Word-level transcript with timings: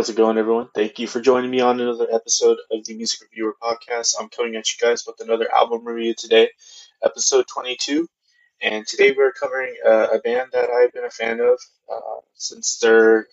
how's 0.00 0.08
it 0.08 0.16
going, 0.16 0.38
everyone? 0.38 0.66
Thank 0.74 0.98
you 0.98 1.06
for 1.06 1.20
joining 1.20 1.50
me 1.50 1.60
on 1.60 1.78
another 1.78 2.06
episode 2.10 2.56
of 2.70 2.82
the 2.86 2.96
Music 2.96 3.20
Reviewer 3.20 3.54
Podcast. 3.62 4.14
I'm 4.18 4.30
coming 4.30 4.56
at 4.56 4.64
you 4.72 4.78
guys 4.80 5.04
with 5.06 5.20
another 5.20 5.46
album 5.54 5.86
review 5.86 6.14
today, 6.14 6.48
episode 7.04 7.46
22. 7.48 8.08
And 8.62 8.86
today 8.86 9.12
we're 9.14 9.32
covering 9.32 9.74
uh, 9.86 10.06
a 10.14 10.18
band 10.20 10.52
that 10.54 10.70
I've 10.70 10.94
been 10.94 11.04
a 11.04 11.10
fan 11.10 11.40
of 11.40 11.60
uh, 11.92 12.20
since 12.32 12.78
their 12.78 13.18
uh, 13.18 13.24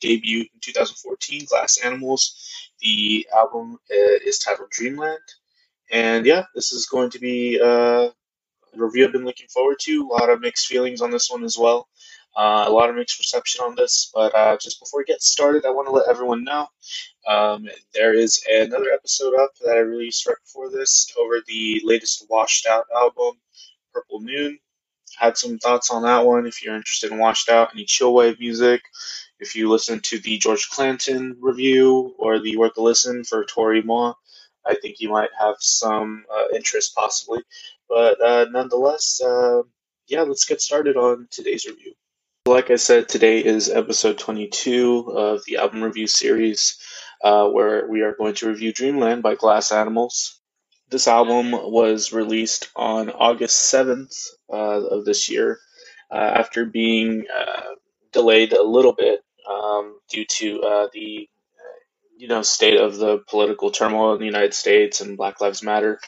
debut 0.00 0.42
in 0.42 0.60
2014, 0.60 1.46
Glass 1.46 1.78
Animals. 1.78 2.36
The 2.80 3.26
album 3.34 3.80
uh, 3.90 4.18
is 4.24 4.38
titled 4.38 4.70
Dreamland. 4.70 5.18
And 5.90 6.24
yeah, 6.24 6.44
this 6.54 6.70
is 6.70 6.86
going 6.86 7.10
to 7.10 7.18
be 7.18 7.60
uh, 7.60 7.66
a 7.66 8.12
review 8.76 9.06
I've 9.06 9.12
been 9.12 9.24
looking 9.24 9.48
forward 9.48 9.78
to. 9.80 10.02
A 10.02 10.12
lot 10.12 10.30
of 10.30 10.40
mixed 10.40 10.68
feelings 10.68 11.00
on 11.00 11.10
this 11.10 11.28
one 11.32 11.42
as 11.42 11.58
well. 11.58 11.88
Uh, 12.36 12.64
a 12.68 12.72
lot 12.72 12.90
of 12.90 12.96
mixed 12.96 13.18
reception 13.18 13.62
on 13.64 13.74
this, 13.76 14.10
but 14.14 14.34
uh, 14.34 14.56
just 14.60 14.80
before 14.80 15.00
we 15.00 15.04
get 15.04 15.22
started, 15.22 15.66
I 15.66 15.70
want 15.70 15.88
to 15.88 15.92
let 15.92 16.08
everyone 16.08 16.44
know 16.44 16.68
um, 17.28 17.68
there 17.94 18.14
is 18.14 18.42
another 18.50 18.90
episode 18.92 19.34
up 19.38 19.52
that 19.62 19.76
I 19.76 19.80
released 19.80 20.26
right 20.26 20.36
before 20.44 20.70
this 20.70 21.12
over 21.20 21.36
the 21.46 21.80
latest 21.84 22.26
Washed 22.30 22.66
Out 22.66 22.86
album, 22.96 23.34
Purple 23.94 24.20
Noon. 24.22 24.58
Had 25.18 25.38
some 25.38 25.58
thoughts 25.58 25.90
on 25.90 26.02
that 26.04 26.26
one. 26.26 26.46
If 26.46 26.64
you're 26.64 26.76
interested 26.76 27.12
in 27.12 27.18
Washed 27.18 27.50
Out, 27.50 27.70
any 27.74 27.84
chill 27.86 28.14
wave 28.14 28.40
music, 28.40 28.82
if 29.40 29.56
you 29.56 29.70
listen 29.70 30.00
to 30.00 30.18
the 30.20 30.38
George 30.38 30.70
Clanton 30.70 31.36
review 31.40 32.14
or 32.18 32.40
the 32.40 32.56
Worth 32.56 32.78
a 32.78 32.82
Listen 32.82 33.24
for 33.24 33.44
Tori 33.44 33.82
Moore, 33.82 34.16
I 34.66 34.76
think 34.76 35.00
you 35.00 35.10
might 35.10 35.30
have 35.38 35.56
some 35.60 36.24
uh, 36.34 36.46
interest 36.56 36.94
possibly. 36.96 37.42
But 37.88 38.20
uh, 38.22 38.46
nonetheless, 38.50 39.20
uh, 39.24 39.62
yeah, 40.08 40.22
let's 40.22 40.46
get 40.46 40.62
started 40.62 40.96
on 40.96 41.28
today's 41.30 41.66
review. 41.66 41.94
Like 42.46 42.70
I 42.72 42.76
said, 42.76 43.08
today 43.08 43.38
is 43.38 43.70
episode 43.70 44.18
22 44.18 45.12
of 45.16 45.44
the 45.46 45.58
album 45.58 45.80
review 45.80 46.08
series, 46.08 46.76
uh, 47.22 47.46
where 47.48 47.86
we 47.86 48.00
are 48.00 48.16
going 48.16 48.34
to 48.34 48.48
review 48.48 48.72
Dreamland 48.72 49.22
by 49.22 49.36
Glass 49.36 49.70
Animals. 49.70 50.40
This 50.90 51.06
album 51.06 51.52
was 51.52 52.12
released 52.12 52.68
on 52.74 53.10
August 53.10 53.72
7th 53.72 54.12
uh, 54.52 54.56
of 54.56 55.04
this 55.04 55.28
year, 55.30 55.60
uh, 56.10 56.16
after 56.16 56.64
being 56.64 57.26
uh, 57.32 57.76
delayed 58.10 58.52
a 58.52 58.64
little 58.64 58.92
bit 58.92 59.20
um, 59.48 60.00
due 60.10 60.24
to 60.24 60.62
uh, 60.62 60.88
the 60.92 61.28
you 62.16 62.26
know 62.26 62.42
state 62.42 62.80
of 62.80 62.96
the 62.96 63.18
political 63.28 63.70
turmoil 63.70 64.14
in 64.14 64.18
the 64.18 64.26
United 64.26 64.52
States 64.54 65.00
and 65.00 65.16
Black 65.16 65.40
Lives 65.40 65.62
Matter. 65.62 66.00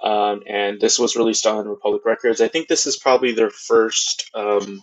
Um, 0.00 0.44
and 0.46 0.80
this 0.80 1.00
was 1.00 1.16
released 1.16 1.46
on 1.46 1.66
Republic 1.66 2.02
Records. 2.04 2.40
I 2.40 2.46
think 2.46 2.68
this 2.68 2.86
is 2.86 2.96
probably 2.96 3.32
their 3.32 3.50
first. 3.50 4.30
Um, 4.32 4.80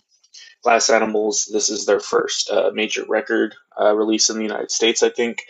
Glass 0.64 0.90
Animals. 0.90 1.50
This 1.52 1.70
is 1.70 1.86
their 1.86 2.00
first 2.00 2.50
uh, 2.50 2.72
major 2.74 3.06
record 3.08 3.56
uh, 3.80 3.96
release 3.96 4.30
in 4.30 4.38
the 4.38 4.44
United 4.44 4.72
States, 4.72 5.04
I 5.04 5.10
think. 5.10 5.44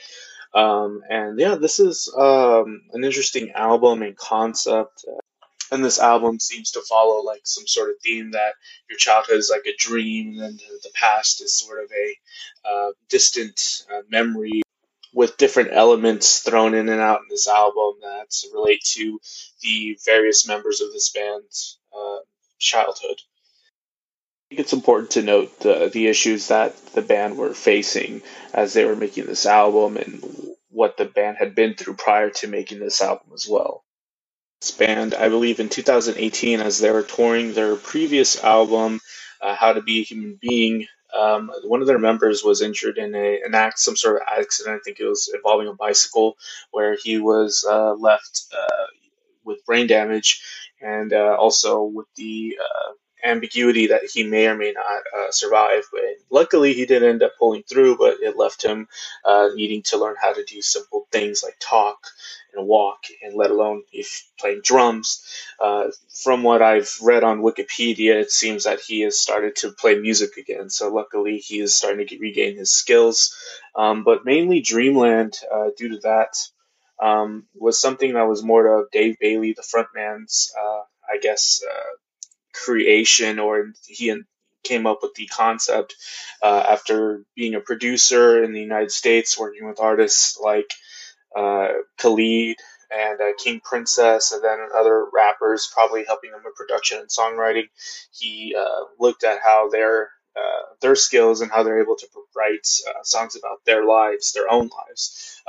Um, 0.53 1.01
and 1.09 1.39
yeah, 1.39 1.55
this 1.55 1.79
is 1.79 2.11
um, 2.17 2.81
an 2.93 3.03
interesting 3.03 3.51
album 3.51 4.01
and 4.01 4.15
concept. 4.15 5.05
And 5.71 5.85
this 5.85 5.99
album 5.99 6.39
seems 6.39 6.71
to 6.71 6.81
follow 6.81 7.23
like 7.23 7.41
some 7.43 7.67
sort 7.67 7.89
of 7.89 7.95
theme 8.03 8.31
that 8.31 8.53
your 8.89 8.97
childhood 8.97 9.37
is 9.37 9.51
like 9.51 9.67
a 9.67 9.77
dream, 9.77 10.39
and 10.39 10.39
then 10.39 10.57
the, 10.57 10.89
past 10.95 11.41
is 11.43 11.59
sort 11.59 11.83
of 11.83 11.91
a 11.91 12.67
uh, 12.67 12.91
distant 13.07 13.83
uh, 13.93 14.01
memory 14.09 14.63
with 15.13 15.37
different 15.37 15.69
elements 15.71 16.39
thrown 16.39 16.73
in 16.73 16.89
and 16.89 17.01
out 17.01 17.19
in 17.21 17.27
this 17.29 17.47
album 17.47 17.95
that 18.01 18.27
relate 18.53 18.81
to 18.83 19.19
the 19.61 19.97
various 20.05 20.47
members 20.47 20.81
of 20.81 20.91
this 20.91 21.09
band's 21.09 21.79
uh, 21.95 22.17
childhood 22.57 23.19
it's 24.51 24.73
important 24.73 25.11
to 25.11 25.21
note 25.23 25.59
the 25.59 25.89
the 25.93 26.07
issues 26.07 26.49
that 26.49 26.75
the 26.93 27.01
band 27.01 27.37
were 27.37 27.53
facing 27.53 28.21
as 28.53 28.73
they 28.73 28.85
were 28.85 28.95
making 28.95 29.25
this 29.25 29.45
album 29.45 29.97
and 29.97 30.23
what 30.71 30.97
the 30.97 31.05
band 31.05 31.37
had 31.39 31.55
been 31.55 31.75
through 31.75 31.95
prior 31.95 32.29
to 32.29 32.47
making 32.47 32.79
this 32.79 33.01
album 33.01 33.27
as 33.33 33.47
well. 33.49 33.83
This 34.61 34.71
band, 34.71 35.15
I 35.15 35.29
believe, 35.29 35.59
in 35.59 35.69
2018, 35.69 36.61
as 36.61 36.79
they 36.79 36.91
were 36.91 37.03
touring 37.03 37.53
their 37.53 37.75
previous 37.77 38.43
album, 38.43 39.01
uh, 39.41 39.55
"How 39.55 39.73
to 39.73 39.81
Be 39.81 40.01
a 40.01 40.03
Human 40.03 40.39
Being," 40.41 40.87
um, 41.13 41.51
one 41.65 41.81
of 41.81 41.87
their 41.87 41.99
members 41.99 42.43
was 42.43 42.61
injured 42.61 42.97
in 42.97 43.15
a, 43.15 43.41
an 43.43 43.55
act, 43.55 43.79
some 43.79 43.95
sort 43.97 44.17
of 44.17 44.23
accident. 44.27 44.77
I 44.77 44.79
think 44.83 44.99
it 44.99 45.05
was 45.05 45.31
involving 45.33 45.67
a 45.69 45.73
bicycle, 45.73 46.37
where 46.71 46.97
he 47.01 47.19
was 47.19 47.65
uh, 47.69 47.93
left 47.95 48.43
uh, 48.53 48.87
with 49.45 49.65
brain 49.65 49.87
damage, 49.87 50.41
and 50.81 51.13
uh, 51.13 51.35
also 51.39 51.83
with 51.83 52.07
the 52.15 52.57
uh, 52.63 52.93
ambiguity 53.29 53.87
that 53.89 54.03
he 54.13 54.23
may 54.23 54.47
or 54.47 54.57
may 54.57 54.73
not 54.73 55.03
uh, 55.17 55.31
survive. 55.31 55.83
But 55.93 56.01
luckily, 56.31 56.73
he 56.73 56.85
did 56.87 57.03
end 57.03 57.23
up 57.23 57.33
pulling 57.39 57.63
through, 57.63 57.97
but 57.97 58.17
it 58.21 58.37
left 58.37 58.63
him 58.65 58.89
uh, 59.25 59.49
needing 59.55 59.83
to 59.85 59.97
learn 59.99 60.17
how 60.21 60.33
to 60.33 60.45
do 60.45 60.61
simple 60.63 61.07
things 61.11 61.43
like 61.43 61.57
talk 61.61 61.99
and 62.55 62.67
walk, 62.67 63.05
and 63.23 63.35
let 63.35 63.51
alone 63.51 63.83
if 63.93 64.27
playing 64.39 64.61
drums. 64.63 65.23
Uh, 65.61 65.87
from 66.23 66.43
what 66.43 66.63
I've 66.63 66.93
read 67.03 67.23
on 67.23 67.41
Wikipedia, 67.41 68.15
it 68.21 68.31
seems 68.31 68.65
that 68.65 68.81
he 68.81 69.01
has 69.01 69.19
started 69.19 69.57
to 69.57 69.71
play 69.71 69.99
music 69.99 70.37
again. 70.37 70.69
So 70.71 70.93
luckily, 70.93 71.37
he 71.39 71.61
is 71.61 71.75
starting 71.75 72.07
to 72.07 72.19
regain 72.19 72.57
his 72.57 72.71
skills. 72.73 73.35
Um, 73.75 74.03
but 74.05 74.25
mainly 74.25 74.61
Dreamland, 74.61 75.39
uh, 75.53 75.69
due 75.77 75.89
to 75.91 75.99
that. 75.99 76.37
Um, 77.01 77.45
was 77.55 77.81
something 77.81 78.13
that 78.13 78.27
was 78.27 78.43
more 78.43 78.79
of 78.79 78.91
Dave 78.91 79.17
Bayley, 79.19 79.53
the 79.53 79.63
frontman's, 79.63 80.53
uh, 80.59 80.81
I 81.13 81.19
guess, 81.21 81.61
uh, 81.69 82.07
creation 82.53 83.39
or 83.39 83.73
he 83.87 84.15
came 84.63 84.85
up 84.87 84.99
with 85.01 85.13
the 85.15 85.27
concept 85.27 85.95
uh, 86.43 86.63
after 86.69 87.23
being 87.35 87.55
a 87.55 87.59
producer 87.61 88.43
in 88.43 88.53
the 88.53 88.61
United 88.61 88.91
States, 88.91 89.39
working 89.39 89.67
with 89.67 89.79
artists 89.79 90.39
like 90.39 90.71
uh, 91.35 91.69
Khalid 91.99 92.57
and 92.91 93.21
uh, 93.21 93.33
King 93.37 93.61
Princess, 93.63 94.31
and 94.31 94.43
then 94.43 94.59
other 94.75 95.05
rappers, 95.13 95.69
probably 95.73 96.05
helping 96.05 96.31
them 96.31 96.41
with 96.43 96.55
production 96.55 96.99
and 96.99 97.09
songwriting. 97.09 97.65
He 98.11 98.55
uh, 98.59 98.85
looked 98.99 99.23
at 99.23 99.39
how 99.43 99.69
their 99.69 100.09
uh, 100.35 100.63
their 100.81 100.95
skills 100.95 101.41
and 101.41 101.51
how 101.51 101.63
they're 101.63 101.81
able 101.81 101.97
to 101.97 102.07
write 102.35 102.67
uh, 102.89 103.03
songs 103.03 103.35
about 103.35 103.59
their 103.65 103.85
lives, 103.85 104.33
their 104.33 104.49
own 104.51 104.69
lives. 104.87 105.41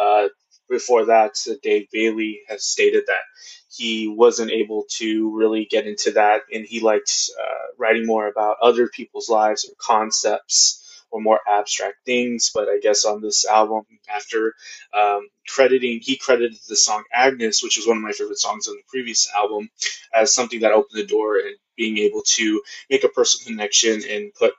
before 0.69 1.06
that, 1.06 1.34
Dave 1.62 1.89
Bayley 1.93 2.41
has 2.49 2.65
stated 2.65 3.05
that 3.06 3.22
he 3.71 4.09
wasn't 4.09 4.51
able 4.51 4.85
to 4.91 5.37
really 5.37 5.65
get 5.65 5.87
into 5.87 6.13
that, 6.13 6.43
and 6.53 6.67
he 6.67 6.81
liked 6.81 7.31
uh, 7.41 7.73
writing 7.79 8.07
more 8.07 8.27
about 8.27 8.57
other 8.61 8.89
people's 8.89 9.29
lives 9.29 9.65
or 9.65 9.75
concepts 9.79 11.05
or 11.11 11.21
more 11.21 11.41
abstract 11.49 12.05
things. 12.05 12.51
But 12.55 12.69
I 12.69 12.79
guess 12.79 13.05
on 13.05 13.21
this 13.21 13.47
album, 13.47 13.85
after 14.13 14.55
um, 14.93 15.29
crediting, 15.49 16.01
he 16.03 16.17
credited 16.17 16.59
the 16.69 16.77
song 16.77 17.05
Agnes, 17.13 17.63
which 17.63 17.77
was 17.77 17.87
one 17.87 17.97
of 17.97 18.03
my 18.03 18.13
favorite 18.13 18.39
songs 18.39 18.69
on 18.69 18.75
the 18.75 18.83
previous 18.89 19.29
album, 19.35 19.71
as 20.15 20.35
something 20.35 20.61
that 20.61 20.73
opened 20.73 21.01
the 21.01 21.07
door 21.07 21.39
and 21.39 21.57
being 21.77 21.99
able 21.99 22.23
to 22.23 22.63
make 22.91 23.05
a 23.05 23.09
personal 23.09 23.47
connection 23.47 24.03
and 24.09 24.35
put 24.35 24.53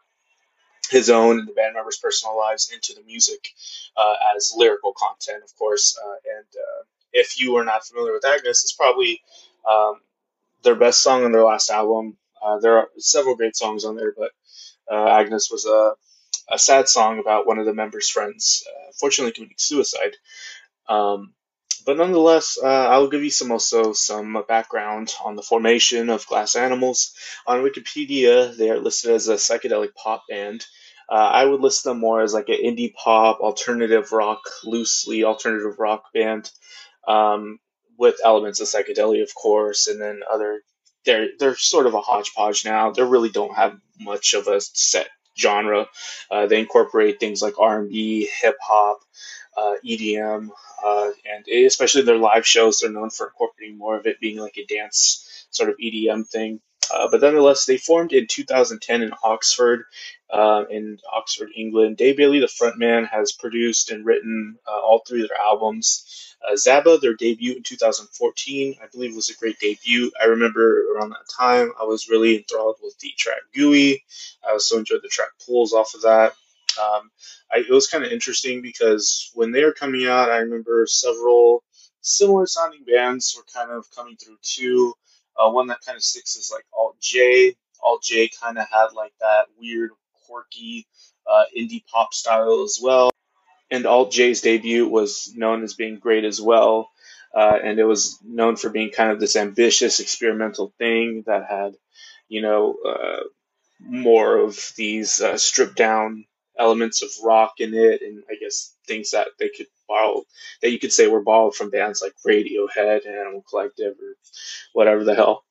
his 0.90 1.10
own 1.10 1.40
and 1.40 1.48
the 1.48 1.54
band 1.54 1.74
members' 1.74 1.98
personal 1.98 2.38
lives 2.38 2.72
into 2.74 2.94
the 2.94 3.06
music 3.06 3.50
uh, 3.96 4.16
as 4.36 4.54
lyrical 4.56 4.94
content, 4.94 5.44
of 5.44 5.56
course, 5.58 5.98
uh, 6.04 6.38
and 6.38 6.46
uh, 6.56 6.81
if 7.14 7.40
you 7.40 7.56
are 7.58 7.66
not 7.66 7.86
familiar 7.86 8.14
with 8.14 8.26
Agnes, 8.26 8.64
it's 8.64 8.74
probably 8.74 9.22
um, 9.70 10.02
their 10.64 10.76
best 10.76 11.02
song 11.02 11.24
on 11.24 11.32
their 11.32 11.44
last 11.44 11.70
album. 11.70 12.18
Uh, 12.42 12.60
there 12.60 12.78
are 12.78 12.90
several 12.98 13.36
great 13.36 13.56
songs 13.56 13.86
on 13.86 13.96
there, 13.96 14.14
but 14.18 14.32
uh, 14.92 15.10
Agnes 15.10 15.50
was 15.52 15.66
a, 15.66 15.94
a 16.52 16.60
sad 16.60 16.90
song 16.90 17.20
about 17.20 17.48
one 17.48 17.60
of 17.60 17.66
the 17.66 17.74
members' 17.74 18.10
friends, 18.10 18.64
uh, 18.68 18.92
fortunately 19.00 19.34
committing 19.34 19.56
suicide. 19.58 20.16
Um, 20.88 21.34
but 21.86 21.98
nonetheless, 21.98 22.60
uh, 22.62 22.68
I'll 22.68 23.10
give 23.10 23.24
you 23.24 23.32
some 23.32 23.52
also 23.52 23.94
some 23.94 24.44
background 24.48 25.16
on 25.24 25.36
the 25.36 25.42
formation 25.42 26.10
of 26.10 26.28
Glass 26.28 26.56
Animals. 26.56 27.14
On 27.48 27.64
Wikipedia, 27.64 28.56
they 28.56 28.70
are 28.70 28.80
listed 28.80 29.12
as 29.12 29.28
a 29.28 29.36
psychedelic 29.36 29.96
pop 29.96 30.24
band. 30.30 30.66
Uh, 31.10 31.16
I 31.16 31.46
would 31.46 31.60
list 31.60 31.84
them 31.84 32.00
more 32.00 32.22
as 32.22 32.34
like 32.34 32.50
an 32.50 32.60
indie 32.64 32.94
pop, 32.94 33.40
alternative 33.40 34.12
rock, 34.12 34.42
loosely 34.64 35.24
alternative 35.24 35.80
rock 35.80 36.06
band 36.14 36.52
um, 37.08 37.60
with 37.98 38.20
elements 38.24 38.60
of 38.60 38.68
psychedelia, 38.68 39.24
of 39.24 39.34
course, 39.36 39.88
and 39.88 40.02
then 40.02 40.22
other. 40.32 40.62
They're 41.04 41.30
they're 41.40 41.56
sort 41.56 41.88
of 41.88 41.96
a 41.96 42.02
hodgepodge 42.02 42.64
now. 42.64 42.92
They 42.92 43.02
really 43.02 43.30
don't 43.30 43.56
have 43.56 43.80
much 44.00 44.36
of 44.36 44.48
a 44.48 44.62
set 44.62 45.10
genre. 45.40 45.88
Uh, 46.30 46.48
they 46.48 46.60
incorporate 46.60 47.20
things 47.20 47.42
like 47.42 47.60
R 47.60 47.80
and 47.80 47.90
B, 47.90 48.30
hip 48.42 48.58
hop, 48.62 49.00
uh, 49.58 49.76
EDM, 49.86 50.50
uh, 50.84 51.10
and 51.26 51.48
especially 51.66 52.04
their 52.04 52.18
live 52.18 52.46
shows. 52.46 52.80
They're 52.80 52.92
known 52.92 53.10
for 53.10 53.28
incorporating 53.28 53.78
more 53.78 53.98
of 53.98 54.06
it 54.06 54.20
being 54.20 54.38
like 54.38 54.58
a 54.58 54.66
dance 54.66 55.48
sort 55.50 55.70
of 55.70 55.78
EDM 55.78 56.28
thing. 56.28 56.62
Uh, 56.94 57.08
but 57.10 57.22
nonetheless, 57.22 57.66
they 57.66 57.78
formed 57.78 58.12
in 58.12 58.28
2010 58.28 59.02
in 59.02 59.14
Oxford, 59.24 59.86
uh, 60.30 60.66
in 60.70 60.98
Oxford, 61.14 61.50
England. 61.56 61.98
Dave 61.98 62.18
Bayley, 62.18 62.40
the 62.40 62.48
frontman, 62.48 63.08
has 63.10 63.32
produced 63.32 63.92
and 63.92 64.06
written 64.06 64.58
uh, 64.68 64.72
all 64.72 65.02
three 65.08 65.22
of 65.22 65.30
their 65.30 65.40
albums. 65.40 66.31
Uh, 66.48 66.54
Zaba, 66.54 67.00
their 67.00 67.14
debut 67.14 67.56
in 67.56 67.64
2014, 67.64 68.76
I 68.82 68.88
believe 68.88 69.16
was 69.16 69.30
a 69.30 69.36
great 69.36 69.60
debut. 69.60 70.12
I 70.20 70.26
remember 70.26 70.86
around 70.94 71.12
that 71.12 71.30
time, 71.30 71.72
I 71.80 71.84
was 71.84 72.10
really 72.10 72.38
enthralled 72.38 72.78
with 72.82 72.98
the 73.00 73.14
track 73.18 73.42
Gooey. 73.54 74.04
I 74.48 74.52
also 74.52 74.80
enjoyed 74.80 75.02
the 75.04 75.10
track 75.10 75.30
Pools 75.46 75.74
off 75.74 75.94
of 75.94 76.02
that. 76.02 76.34
Um, 76.82 77.12
I, 77.52 77.60
it 77.60 77.70
was 77.70 77.88
kind 77.88 78.04
of 78.04 78.12
interesting 78.12 78.62
because 78.62 79.32
when 79.36 79.52
they 79.52 79.64
were 79.64 79.74
coming 79.74 80.08
out, 80.08 80.32
I 80.32 80.38
remember 80.38 80.86
several 80.88 81.64
similar 82.02 82.48
sounding 82.48 82.84
bands 82.86 83.36
were 83.38 83.46
kind 83.54 83.72
of 83.72 83.86
coming 83.96 84.16
through 84.16 84.38
too. 84.42 84.94
Uh, 85.38 85.50
one 85.50 85.68
that 85.68 85.82
kind 85.86 85.96
of 85.96 86.04
sticks 86.04 86.36
is 86.36 86.52
like 86.52 86.66
Alt 86.76 87.00
J. 87.00 87.56
Alt 87.84 88.04
J 88.04 88.30
kind 88.42 88.58
of 88.58 88.68
had 88.70 88.94
like 88.96 89.14
that 89.20 89.46
weird, 89.60 89.92
quirky 90.26 90.88
uh, 91.30 91.44
indie 91.58 91.86
pop 91.86 92.14
style 92.14 92.64
as 92.64 92.80
well 92.82 93.12
and 93.72 93.86
Alt 93.86 94.12
J's 94.12 94.42
debut 94.42 94.88
was 94.88 95.34
known 95.36 95.64
as 95.64 95.74
being 95.74 95.98
great 95.98 96.26
as 96.26 96.42
well. 96.42 96.90
Uh, 97.34 97.58
and 97.64 97.80
it 97.80 97.86
was 97.86 98.20
known 98.24 98.58
for 98.58 98.70
being 98.70 98.92
kind 98.92 99.12
of 99.12 99.20
this 99.20 99.38
ambitious 99.38 100.02
experimental 100.02 100.74
thing 100.78 101.24
that 101.28 101.46
had, 101.50 101.76
you 102.28 102.42
know, 102.42 102.76
uh, 102.86 103.22
more 103.80 104.38
of 104.38 104.74
these 104.76 105.22
uh, 105.22 105.38
stripped 105.38 105.78
down 105.78 106.26
elements 106.60 107.02
of 107.02 107.10
rock 107.24 107.54
in 107.60 107.74
it, 107.74 108.02
and 108.02 108.24
I 108.30 108.36
guess 108.36 108.76
things 108.86 109.12
that 109.12 109.30
they 109.40 109.50
could 109.50 109.68
borrow, 109.88 110.24
that 110.62 110.72
you 110.72 110.80
could 110.80 110.92
say 110.92 111.08
were 111.08 111.24
borrowed 111.24 111.56
from 111.56 111.70
bands 111.70 112.02
like 112.02 112.14
Radiohead 112.28 113.06
and 113.06 113.16
Animal 113.16 113.44
Collective 113.50 113.94
or 113.94 114.16
whatever 114.74 115.06
the 115.06 115.16
hell. 115.16 115.46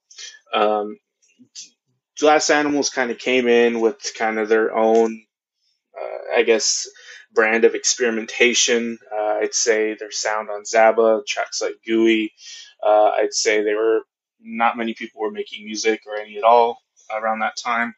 Um, 0.52 0.98
Glass 2.20 2.50
Animals 2.50 2.90
kind 2.90 3.10
of 3.10 3.18
came 3.18 3.48
in 3.48 3.80
with 3.80 4.12
kind 4.16 4.38
of 4.38 4.50
their 4.50 4.76
own 4.76 5.24
uh, 5.98 6.38
I 6.38 6.42
guess, 6.42 6.88
brand 7.32 7.64
of 7.64 7.74
experimentation. 7.74 8.98
Uh, 9.12 9.38
I'd 9.42 9.54
say 9.54 9.94
their 9.94 10.10
sound 10.10 10.50
on 10.50 10.64
Zaba, 10.64 11.24
tracks 11.26 11.62
like 11.62 11.76
Gooey. 11.86 12.32
Uh, 12.84 13.10
I'd 13.10 13.34
say 13.34 13.62
they 13.62 13.74
were 13.74 14.00
not 14.40 14.76
many 14.76 14.94
people 14.94 15.20
were 15.20 15.30
making 15.30 15.64
music 15.64 16.02
or 16.06 16.16
any 16.16 16.38
at 16.38 16.44
all 16.44 16.78
around 17.14 17.40
that 17.40 17.56
time. 17.56 17.94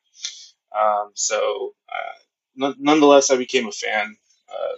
Um, 0.79 1.11
so, 1.15 1.75
uh, 1.91 2.67
n- 2.67 2.77
nonetheless, 2.79 3.31
I 3.31 3.37
became 3.37 3.69
a 3.69 3.73
fan 3.73 4.17
uh, 4.51 4.75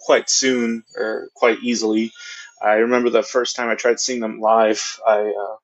quite 0.00 0.28
soon 0.30 0.84
or 0.96 1.28
quite 1.34 1.58
easily. 1.62 2.12
I 2.62 2.74
remember 2.74 3.10
the 3.10 3.22
first 3.22 3.56
time 3.56 3.68
I 3.68 3.74
tried 3.74 4.00
seeing 4.00 4.20
them 4.20 4.40
live. 4.40 5.00
I 5.06 5.20
uh, 5.20 5.56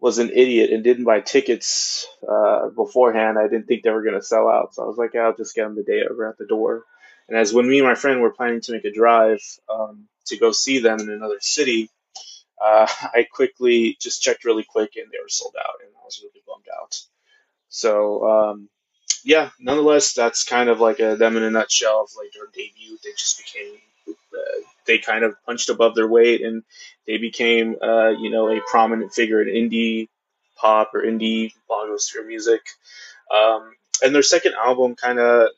was 0.00 0.18
an 0.18 0.30
idiot 0.30 0.70
and 0.70 0.84
didn't 0.84 1.04
buy 1.04 1.20
tickets 1.20 2.06
uh, 2.28 2.68
beforehand. 2.68 3.38
I 3.38 3.44
didn't 3.44 3.66
think 3.66 3.82
they 3.82 3.90
were 3.90 4.02
going 4.02 4.20
to 4.20 4.22
sell 4.22 4.48
out, 4.48 4.74
so 4.74 4.82
I 4.82 4.86
was 4.86 4.98
like, 4.98 5.14
"I'll 5.14 5.36
just 5.36 5.54
get 5.54 5.64
them 5.64 5.76
the 5.76 5.82
day 5.82 6.02
over 6.08 6.28
at 6.28 6.38
the 6.38 6.46
door." 6.46 6.84
And 7.28 7.38
as 7.38 7.54
when 7.54 7.68
me 7.68 7.78
and 7.78 7.88
my 7.88 7.94
friend 7.94 8.20
were 8.20 8.32
planning 8.32 8.60
to 8.62 8.72
make 8.72 8.84
a 8.84 8.92
drive 8.92 9.40
um, 9.72 10.08
to 10.26 10.36
go 10.36 10.52
see 10.52 10.80
them 10.80 11.00
in 11.00 11.10
another 11.10 11.38
city, 11.40 11.90
uh, 12.62 12.86
I 13.14 13.26
quickly 13.30 13.96
just 14.00 14.22
checked 14.22 14.44
really 14.44 14.64
quick, 14.64 14.92
and 14.96 15.06
they 15.10 15.18
were 15.22 15.28
sold 15.28 15.54
out, 15.58 15.80
and 15.80 15.90
I 16.00 16.04
was 16.04 16.20
really 16.22 16.42
bummed 16.46 16.66
out. 16.80 17.00
So 17.68 18.28
um, 18.28 18.68
yeah, 19.24 19.50
nonetheless, 19.58 20.12
that's 20.12 20.44
kind 20.44 20.68
of 20.68 20.80
like 20.80 21.00
a, 21.00 21.16
them 21.16 21.36
in 21.36 21.42
a 21.42 21.50
nutshell 21.50 22.02
of 22.02 22.10
like 22.16 22.32
their 22.34 22.46
debut. 22.52 22.98
They 23.02 23.12
just 23.12 23.38
they 24.86 24.98
kind 24.98 25.24
of 25.24 25.34
punched 25.46 25.68
above 25.70 25.94
their 25.94 26.08
weight 26.08 26.42
and 26.42 26.62
they 27.06 27.18
became, 27.18 27.76
uh, 27.82 28.10
you 28.10 28.30
know, 28.30 28.48
a 28.48 28.60
prominent 28.68 29.12
figure 29.12 29.42
in 29.42 29.48
indie 29.48 30.08
pop 30.56 30.94
or 30.94 31.02
indie 31.02 31.52
blogosphere 31.70 32.26
music. 32.26 32.62
Um, 33.34 33.72
and 34.02 34.14
their 34.14 34.22
second 34.22 34.54
album 34.54 34.96
kind 34.96 35.18
of 35.18 35.48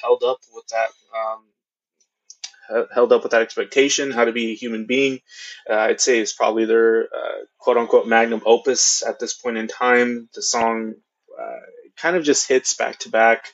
held 0.00 0.22
up 0.22 0.38
with 0.54 0.66
that. 0.68 0.88
Um, 1.16 1.42
held 2.94 3.12
up 3.12 3.22
with 3.22 3.32
that 3.32 3.42
expectation, 3.42 4.10
how 4.10 4.24
to 4.24 4.32
be 4.32 4.52
a 4.52 4.54
human 4.54 4.86
being. 4.86 5.20
Uh, 5.68 5.74
I'd 5.74 6.00
say 6.00 6.18
it's 6.18 6.32
probably 6.32 6.64
their 6.64 7.04
uh, 7.04 7.44
quote 7.58 7.76
unquote 7.76 8.06
magnum 8.06 8.42
opus 8.46 9.02
at 9.02 9.18
this 9.18 9.34
point 9.34 9.58
in 9.58 9.68
time. 9.68 10.28
The 10.34 10.42
song 10.42 10.94
uh, 11.38 11.60
kind 11.96 12.16
of 12.16 12.24
just 12.24 12.48
hits 12.48 12.74
back 12.74 12.98
to 13.00 13.10
back. 13.10 13.52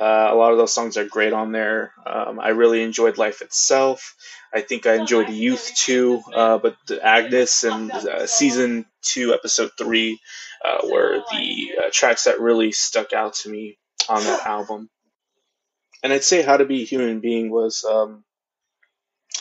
Uh, 0.00 0.28
a 0.30 0.34
lot 0.34 0.52
of 0.52 0.58
those 0.58 0.72
songs 0.72 0.96
are 0.96 1.04
great 1.04 1.32
on 1.32 1.52
there. 1.52 1.92
Um, 2.06 2.40
I 2.40 2.48
really 2.48 2.82
enjoyed 2.82 3.18
Life 3.18 3.42
Itself. 3.42 4.14
I 4.52 4.62
think 4.62 4.86
I 4.86 4.94
enjoyed 4.94 5.28
Youth 5.28 5.72
too, 5.74 6.22
uh, 6.34 6.58
but 6.58 6.76
the 6.86 7.04
Agnes 7.04 7.64
and 7.64 7.90
uh, 7.92 8.26
season 8.26 8.86
two, 9.02 9.32
episode 9.32 9.70
three, 9.78 10.18
uh, 10.64 10.78
were 10.84 11.22
the 11.30 11.72
uh, 11.78 11.90
tracks 11.92 12.24
that 12.24 12.40
really 12.40 12.72
stuck 12.72 13.12
out 13.12 13.34
to 13.34 13.48
me 13.48 13.78
on 14.08 14.22
that 14.22 14.46
album. 14.46 14.90
And 16.02 16.12
I'd 16.12 16.24
say 16.24 16.42
How 16.42 16.56
to 16.56 16.64
Be 16.64 16.82
a 16.82 16.86
Human 16.86 17.20
Being 17.20 17.50
was 17.50 17.84
um, 17.84 18.24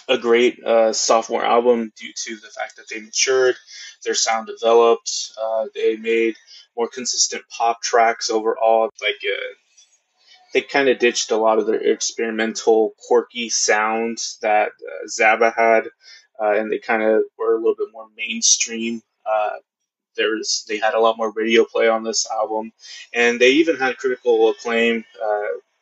a 0.09 0.17
great 0.17 0.61
uh, 0.63 0.91
sophomore 0.91 1.45
album 1.45 1.93
due 1.95 2.11
to 2.15 2.35
the 2.37 2.49
fact 2.49 2.75
that 2.75 2.89
they 2.89 2.99
matured, 2.99 3.55
their 4.03 4.15
sound 4.15 4.47
developed, 4.47 5.31
uh, 5.41 5.65
they 5.75 5.97
made 5.97 6.35
more 6.75 6.89
consistent 6.89 7.43
pop 7.55 7.81
tracks 7.81 8.29
overall. 8.29 8.89
Like 9.01 9.19
uh, 9.23 9.53
they 10.53 10.61
kind 10.61 10.89
of 10.89 10.97
ditched 10.97 11.31
a 11.31 11.37
lot 11.37 11.59
of 11.59 11.67
their 11.67 11.81
experimental, 11.81 12.93
quirky 13.07 13.49
sounds 13.49 14.39
that 14.41 14.69
uh, 14.69 15.07
Zaba 15.07 15.53
had, 15.55 15.85
uh, 16.41 16.59
and 16.59 16.71
they 16.71 16.79
kind 16.79 17.03
of 17.03 17.23
were 17.37 17.53
a 17.53 17.57
little 17.57 17.75
bit 17.75 17.89
more 17.93 18.07
mainstream. 18.17 19.01
Uh, 19.25 19.57
there's 20.15 20.65
they 20.67 20.79
had 20.79 20.95
a 20.95 20.99
lot 20.99 21.17
more 21.17 21.31
radio 21.33 21.65
play 21.65 21.87
on 21.87 22.03
this 22.03 22.25
album, 22.31 22.71
and 23.13 23.39
they 23.39 23.51
even 23.51 23.77
had 23.77 23.97
critical 23.97 24.49
acclaim 24.49 25.05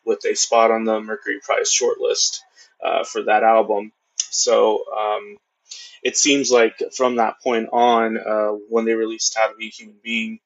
with 0.06 0.24
a 0.25 0.36
spot 0.36 0.69
on 0.71 0.83
the 0.83 1.00
Mercury 1.00 1.39
Prize 1.44 1.71
shortlist 1.71 2.39
for 3.06 3.24
that 3.24 3.44
album. 3.44 3.92
So 4.32 4.84
um, 4.96 5.38
it 6.04 6.18
seems 6.18 6.52
like 6.52 6.82
from 6.96 7.18
that 7.18 7.42
point 7.42 7.70
on, 7.72 8.18
uh, 8.18 8.52
when 8.70 8.86
they 8.86 8.94
released 8.94 9.38
How 9.38 9.48
to 9.48 9.56
Be 9.56 9.68
a 9.68 9.70
Human 9.70 9.98
Being, 10.04 10.40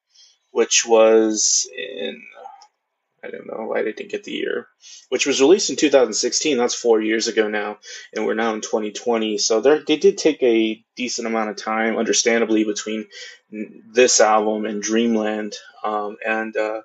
which 0.52 0.86
was 0.86 1.70
in, 1.76 2.22
I 3.24 3.30
don't 3.30 3.48
know, 3.48 3.68
why 3.68 3.80
I 3.80 3.84
didn't 3.84 4.10
get 4.10 4.24
the 4.24 4.32
year, 4.32 4.68
which 5.10 5.26
was 5.26 5.42
released 5.42 5.70
in 5.70 5.76
2016. 5.76 6.58
That's 6.58 6.74
four 6.74 7.02
years 7.02 7.28
ago 7.28 7.48
now, 7.48 7.78
and 8.14 8.26
we're 8.26 8.34
now 8.34 8.54
in 8.54 8.62
2020. 8.62 9.38
So 9.38 9.62
they 9.62 9.98
did 9.98 10.18
take 10.18 10.42
a 10.42 10.84
decent 10.96 11.28
amount 11.28 11.52
of 11.52 11.58
time, 11.58 11.98
understandably, 11.98 12.64
between 12.64 13.08
this 13.52 14.20
album 14.20 14.66
and 14.66 14.82
Dreamland. 14.82 15.54
Um, 15.84 16.18
and 16.26 16.56
uh, 16.58 16.82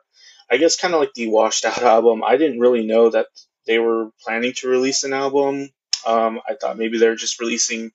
I 0.50 0.58
guess 0.58 0.76
kind 0.76 0.94
of 0.94 1.00
like 1.00 1.14
the 1.14 1.28
washed 1.28 1.64
out 1.64 1.82
album, 1.82 2.22
I 2.24 2.36
didn't 2.36 2.60
really 2.60 2.86
know 2.86 3.10
that 3.10 3.26
they 3.66 3.78
were 3.78 4.10
planning 4.22 4.52
to 4.58 4.68
release 4.68 5.02
an 5.04 5.12
album 5.12 5.70
um, 6.06 6.40
I 6.48 6.54
thought 6.54 6.78
maybe 6.78 6.98
they're 6.98 7.16
just 7.16 7.40
releasing 7.40 7.92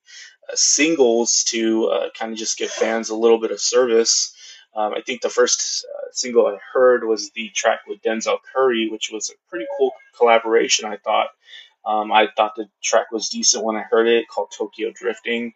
uh, 0.50 0.56
singles 0.56 1.44
to 1.50 1.88
uh, 1.88 2.10
kind 2.18 2.32
of 2.32 2.38
just 2.38 2.58
give 2.58 2.70
fans 2.70 3.10
a 3.10 3.16
little 3.16 3.40
bit 3.40 3.52
of 3.52 3.62
service. 3.62 4.36
Um, 4.76 4.94
I 4.94 5.02
think 5.02 5.22
the 5.22 5.30
first 5.30 5.86
uh, 5.86 6.08
single 6.12 6.48
I 6.48 6.58
heard 6.74 7.04
was 7.04 7.32
the 7.32 7.50
track 7.50 7.82
with 7.88 8.02
Denzel 8.02 8.38
Curry, 8.54 8.90
which 8.90 9.10
was 9.12 9.30
a 9.30 9.50
pretty 9.50 9.66
cool 9.78 9.92
collaboration. 10.18 10.86
I 10.86 10.98
thought. 10.98 11.28
Um, 11.84 12.12
I 12.12 12.28
thought 12.38 12.54
the 12.56 12.70
track 12.84 13.12
was 13.12 13.30
decent 13.30 13.64
when 13.64 13.76
I 13.76 13.82
heard 13.82 14.08
it, 14.08 14.28
called 14.28 14.54
Tokyo 14.56 14.92
Drifting. 14.94 15.54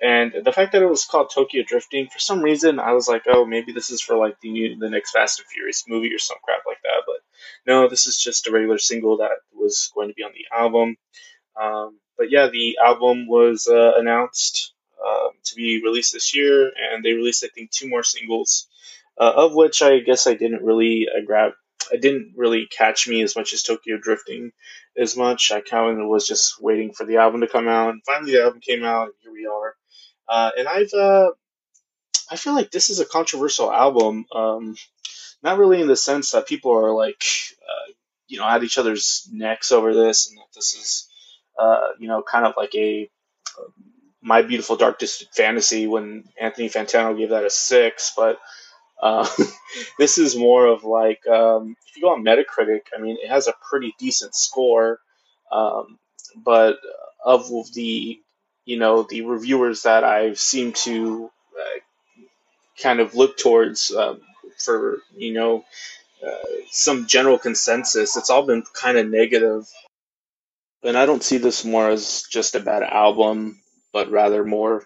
And 0.00 0.32
the 0.44 0.52
fact 0.52 0.72
that 0.72 0.82
it 0.82 0.88
was 0.88 1.04
called 1.04 1.30
Tokyo 1.34 1.62
Drifting, 1.66 2.08
for 2.08 2.18
some 2.18 2.42
reason, 2.42 2.78
I 2.78 2.92
was 2.92 3.08
like, 3.08 3.22
oh, 3.26 3.46
maybe 3.46 3.72
this 3.72 3.90
is 3.90 4.02
for 4.02 4.16
like 4.16 4.38
the 4.40 4.50
new, 4.50 4.78
the 4.78 4.90
next 4.90 5.12
Fast 5.12 5.40
and 5.40 5.48
Furious 5.48 5.84
movie 5.88 6.14
or 6.14 6.18
some 6.18 6.36
crap 6.44 6.60
like 6.66 6.82
that. 6.82 7.02
But 7.06 7.16
no, 7.66 7.88
this 7.88 8.06
is 8.06 8.18
just 8.18 8.46
a 8.46 8.52
regular 8.52 8.78
single 8.78 9.16
that 9.18 9.38
was 9.54 9.90
going 9.94 10.08
to 10.08 10.14
be 10.14 10.22
on 10.22 10.32
the 10.32 10.56
album. 10.56 10.96
Um, 11.60 11.98
but 12.16 12.30
yeah, 12.30 12.48
the 12.48 12.78
album 12.84 13.26
was 13.26 13.66
uh, 13.66 13.92
announced 13.96 14.72
um, 15.04 15.30
to 15.44 15.54
be 15.54 15.82
released 15.82 16.12
this 16.12 16.34
year, 16.34 16.70
and 16.92 17.04
they 17.04 17.12
released 17.12 17.44
I 17.44 17.48
think 17.48 17.70
two 17.70 17.88
more 17.88 18.02
singles, 18.02 18.68
uh, 19.18 19.32
of 19.36 19.54
which 19.54 19.82
I 19.82 20.00
guess 20.00 20.26
I 20.26 20.34
didn't 20.34 20.62
really 20.62 21.08
uh, 21.08 21.24
grab. 21.24 21.52
I 21.92 21.96
didn't 21.96 22.34
really 22.36 22.66
catch 22.66 23.06
me 23.06 23.22
as 23.22 23.36
much 23.36 23.52
as 23.52 23.62
Tokyo 23.62 23.96
Drifting 23.96 24.50
as 24.96 25.16
much. 25.16 25.52
I 25.52 25.60
kind 25.60 26.00
of 26.00 26.08
was 26.08 26.26
just 26.26 26.60
waiting 26.60 26.92
for 26.92 27.04
the 27.06 27.18
album 27.18 27.42
to 27.42 27.48
come 27.48 27.68
out, 27.68 27.90
and 27.90 28.02
finally 28.04 28.32
the 28.32 28.42
album 28.42 28.60
came 28.60 28.84
out, 28.84 29.04
and 29.04 29.14
here 29.20 29.32
we 29.32 29.46
are. 29.46 29.74
Uh, 30.28 30.50
and 30.58 30.66
I've 30.68 30.92
uh, 30.92 31.30
I 32.30 32.36
feel 32.36 32.54
like 32.54 32.70
this 32.70 32.90
is 32.90 33.00
a 33.00 33.04
controversial 33.04 33.72
album. 33.72 34.26
Um, 34.32 34.76
not 35.42 35.58
really 35.58 35.80
in 35.80 35.86
the 35.86 35.96
sense 35.96 36.32
that 36.32 36.48
people 36.48 36.72
are 36.72 36.92
like, 36.92 37.22
uh, 37.62 37.92
you 38.26 38.38
know, 38.38 38.48
at 38.48 38.64
each 38.64 38.78
other's 38.78 39.28
necks 39.30 39.70
over 39.70 39.94
this, 39.94 40.28
and 40.28 40.38
that 40.38 40.48
this 40.54 40.74
is 40.74 41.08
uh, 41.58 41.88
you 41.98 42.08
know, 42.08 42.22
kind 42.22 42.46
of 42.46 42.54
like 42.56 42.74
a 42.74 43.08
My 44.22 44.42
Beautiful 44.42 44.76
Dark 44.76 44.98
Twisted 44.98 45.28
Fantasy 45.34 45.86
when 45.86 46.24
Anthony 46.40 46.68
Fantano 46.68 47.16
gave 47.16 47.30
that 47.30 47.44
a 47.44 47.50
six, 47.50 48.12
but 48.16 48.38
uh, 49.00 49.28
this 49.98 50.18
is 50.18 50.36
more 50.36 50.66
of 50.66 50.84
like 50.84 51.26
um, 51.26 51.76
if 51.88 51.96
you 51.96 52.02
go 52.02 52.10
on 52.10 52.24
Metacritic, 52.24 52.82
I 52.96 53.00
mean, 53.00 53.18
it 53.22 53.28
has 53.28 53.48
a 53.48 53.54
pretty 53.68 53.94
decent 53.98 54.34
score, 54.34 55.00
um, 55.52 55.98
but 56.44 56.78
of 57.24 57.50
the 57.74 58.18
you 58.64 58.78
know 58.78 59.02
the 59.02 59.22
reviewers 59.22 59.82
that 59.82 60.04
I've 60.04 60.38
seemed 60.38 60.76
to 60.76 61.30
uh, 61.58 61.78
kind 62.82 63.00
of 63.00 63.14
look 63.14 63.38
towards 63.38 63.90
um, 63.90 64.20
for 64.58 64.98
you 65.16 65.34
know 65.34 65.64
uh, 66.26 66.30
some 66.70 67.06
general 67.06 67.38
consensus, 67.38 68.16
it's 68.16 68.30
all 68.30 68.46
been 68.46 68.64
kind 68.74 68.96
of 68.98 69.08
negative 69.08 69.68
and 70.84 70.96
I 70.98 71.06
don't 71.06 71.22
see 71.22 71.38
this 71.38 71.64
more 71.64 71.90
as 71.90 72.24
just 72.30 72.54
a 72.54 72.60
bad 72.60 72.82
album, 72.82 73.60
but 73.92 74.10
rather 74.10 74.44
more 74.44 74.84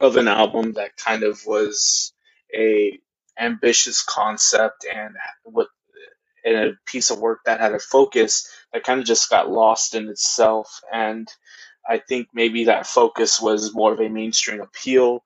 of 0.00 0.16
an 0.16 0.28
album 0.28 0.74
that 0.74 0.96
kind 0.96 1.22
of 1.22 1.40
was 1.46 2.12
a 2.54 2.98
ambitious 3.38 4.02
concept 4.02 4.86
and 4.92 5.14
with 5.46 5.68
and 6.44 6.56
a 6.56 6.72
piece 6.86 7.10
of 7.10 7.20
work 7.20 7.40
that 7.46 7.60
had 7.60 7.74
a 7.74 7.78
focus 7.80 8.48
that 8.72 8.84
kind 8.84 9.00
of 9.00 9.06
just 9.06 9.30
got 9.30 9.50
lost 9.50 9.94
in 9.94 10.08
itself. 10.08 10.80
And 10.92 11.28
I 11.88 11.98
think 11.98 12.28
maybe 12.34 12.64
that 12.64 12.86
focus 12.86 13.40
was 13.40 13.74
more 13.74 13.92
of 13.92 14.00
a 14.00 14.08
mainstream 14.08 14.60
appeal 14.60 15.22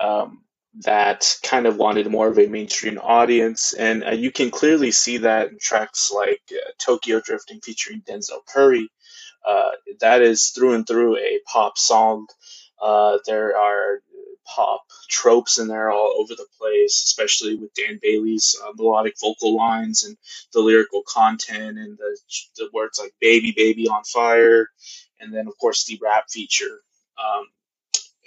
um, 0.00 0.44
that 0.84 1.38
kind 1.42 1.66
of 1.66 1.76
wanted 1.76 2.10
more 2.10 2.28
of 2.28 2.38
a 2.38 2.46
mainstream 2.46 2.98
audience. 2.98 3.72
And 3.72 4.04
uh, 4.04 4.10
you 4.10 4.30
can 4.30 4.50
clearly 4.50 4.90
see 4.90 5.18
that 5.18 5.48
in 5.48 5.58
tracks 5.58 6.12
like 6.14 6.42
uh, 6.52 6.70
Tokyo 6.78 7.20
Drifting 7.20 7.60
featuring 7.60 8.02
Denzel 8.02 8.44
Curry. 8.46 8.90
Uh, 9.46 9.70
that 10.00 10.22
is 10.22 10.48
through 10.48 10.74
and 10.74 10.86
through 10.86 11.16
a 11.16 11.40
pop 11.46 11.78
song. 11.78 12.26
Uh, 12.80 13.18
there 13.26 13.56
are 13.56 14.00
pop 14.46 14.82
tropes 15.08 15.58
in 15.58 15.68
there 15.68 15.90
all 15.90 16.14
over 16.18 16.34
the 16.34 16.46
place, 16.58 17.02
especially 17.04 17.54
with 17.54 17.74
Dan 17.74 17.98
Bayley's 18.02 18.56
uh, 18.64 18.72
melodic 18.76 19.14
vocal 19.20 19.56
lines 19.56 20.04
and 20.04 20.16
the 20.52 20.60
lyrical 20.60 21.02
content 21.06 21.78
and 21.78 21.98
the, 21.98 22.18
the 22.56 22.68
words 22.72 22.98
like 22.98 23.14
baby, 23.20 23.52
baby 23.56 23.88
on 23.88 24.04
fire. 24.04 24.68
And 25.20 25.34
then, 25.34 25.48
of 25.48 25.58
course, 25.58 25.84
the 25.84 25.98
rap 26.02 26.30
feature. 26.30 26.80
Um, 27.18 27.46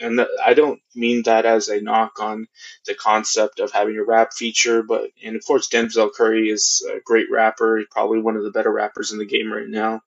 and 0.02 0.26
I 0.44 0.54
don't 0.54 0.82
mean 0.96 1.24
that 1.24 1.46
as 1.46 1.68
a 1.70 1.82
knock 1.82 2.20
on 2.20 2.48
the 2.86 2.96
concept 2.96 3.60
of 3.60 3.72
having 3.72 3.98
a 3.98 4.04
rap 4.04 4.34
feature, 4.34 4.84
but 4.84 5.12
and 5.24 5.36
of 5.36 5.46
course 5.46 5.70
Denzel 5.70 6.14
Curry 6.14 6.50
is 6.50 6.86
a 6.90 7.00
great 7.00 7.28
rapper, 7.32 7.78
He's 7.78 7.88
probably 7.90 8.20
one 8.20 8.36
of 8.36 8.44
the 8.44 8.52
better 8.52 8.72
rappers 8.72 9.12
in 9.12 9.20
the 9.20 9.26
game 9.26 9.52
right 9.52 9.68
now. 9.68 10.02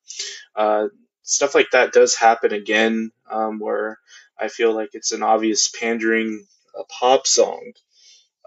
Uh, 0.56 0.88
stuff 1.22 1.54
like 1.54 1.70
that 1.72 1.92
does 1.92 2.14
happen 2.14 2.52
again, 2.52 3.10
um, 3.30 3.58
where 3.58 3.98
I 4.38 4.48
feel 4.48 4.72
like 4.74 4.90
it's 4.92 5.12
an 5.12 5.22
obvious 5.22 5.68
pandering 5.68 6.46
a 6.78 6.84
pop 6.84 7.26
song. 7.26 7.72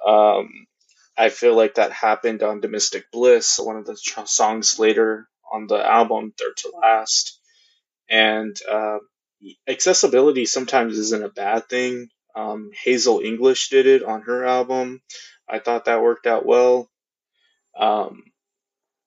Um, 0.05 0.67
I 1.17 1.29
feel 1.29 1.55
like 1.55 1.75
that 1.75 1.91
happened 1.91 2.43
on 2.43 2.61
Domestic 2.61 3.11
Bliss, 3.11 3.59
one 3.59 3.77
of 3.77 3.85
the 3.85 3.97
songs 3.97 4.77
later 4.77 5.27
on 5.51 5.67
the 5.67 5.83
album, 5.83 6.33
Third 6.37 6.57
to 6.57 6.73
Last. 6.81 7.39
And 8.09 8.55
uh, 8.69 8.99
accessibility 9.67 10.45
sometimes 10.45 10.97
isn't 10.97 11.23
a 11.23 11.29
bad 11.29 11.69
thing. 11.69 12.09
Um, 12.35 12.71
Hazel 12.83 13.19
English 13.21 13.69
did 13.69 13.87
it 13.87 14.03
on 14.03 14.21
her 14.23 14.45
album. 14.45 15.01
I 15.49 15.59
thought 15.59 15.85
that 15.85 16.01
worked 16.03 16.27
out 16.27 16.45
well. 16.45 16.89
Um, 17.77 18.23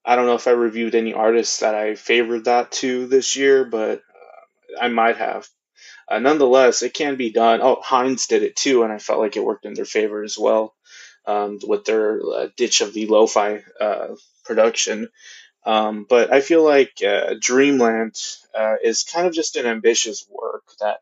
I 0.04 0.16
don't 0.16 0.26
know 0.26 0.34
if 0.34 0.48
I 0.48 0.52
reviewed 0.52 0.94
any 0.94 1.12
artists 1.14 1.60
that 1.60 1.74
I 1.74 1.94
favored 1.94 2.44
that 2.46 2.72
to 2.72 3.06
this 3.06 3.36
year, 3.36 3.64
but 3.64 3.98
uh, 4.00 4.84
I 4.84 4.88
might 4.88 5.18
have. 5.18 5.48
Uh, 6.08 6.18
nonetheless, 6.18 6.82
it 6.82 6.94
can 6.94 7.16
be 7.16 7.30
done. 7.32 7.60
Oh, 7.62 7.80
Hinds 7.82 8.26
did 8.26 8.42
it 8.42 8.56
too, 8.56 8.82
and 8.82 8.92
I 8.92 8.98
felt 8.98 9.20
like 9.20 9.36
it 9.36 9.44
worked 9.44 9.66
in 9.66 9.74
their 9.74 9.84
favor 9.84 10.22
as 10.22 10.38
well 10.38 10.74
um, 11.26 11.58
with 11.66 11.84
their 11.84 12.20
uh, 12.22 12.48
ditch 12.56 12.80
of 12.80 12.92
the 12.92 13.06
lo-fi 13.06 13.62
uh, 13.80 14.08
production. 14.44 15.08
Um, 15.64 16.06
but 16.08 16.32
I 16.32 16.40
feel 16.40 16.64
like 16.64 17.02
uh, 17.06 17.34
Dreamland 17.38 18.16
uh, 18.58 18.76
is 18.82 19.04
kind 19.04 19.26
of 19.26 19.34
just 19.34 19.56
an 19.56 19.66
ambitious 19.66 20.26
work 20.28 20.64
that 20.80 20.98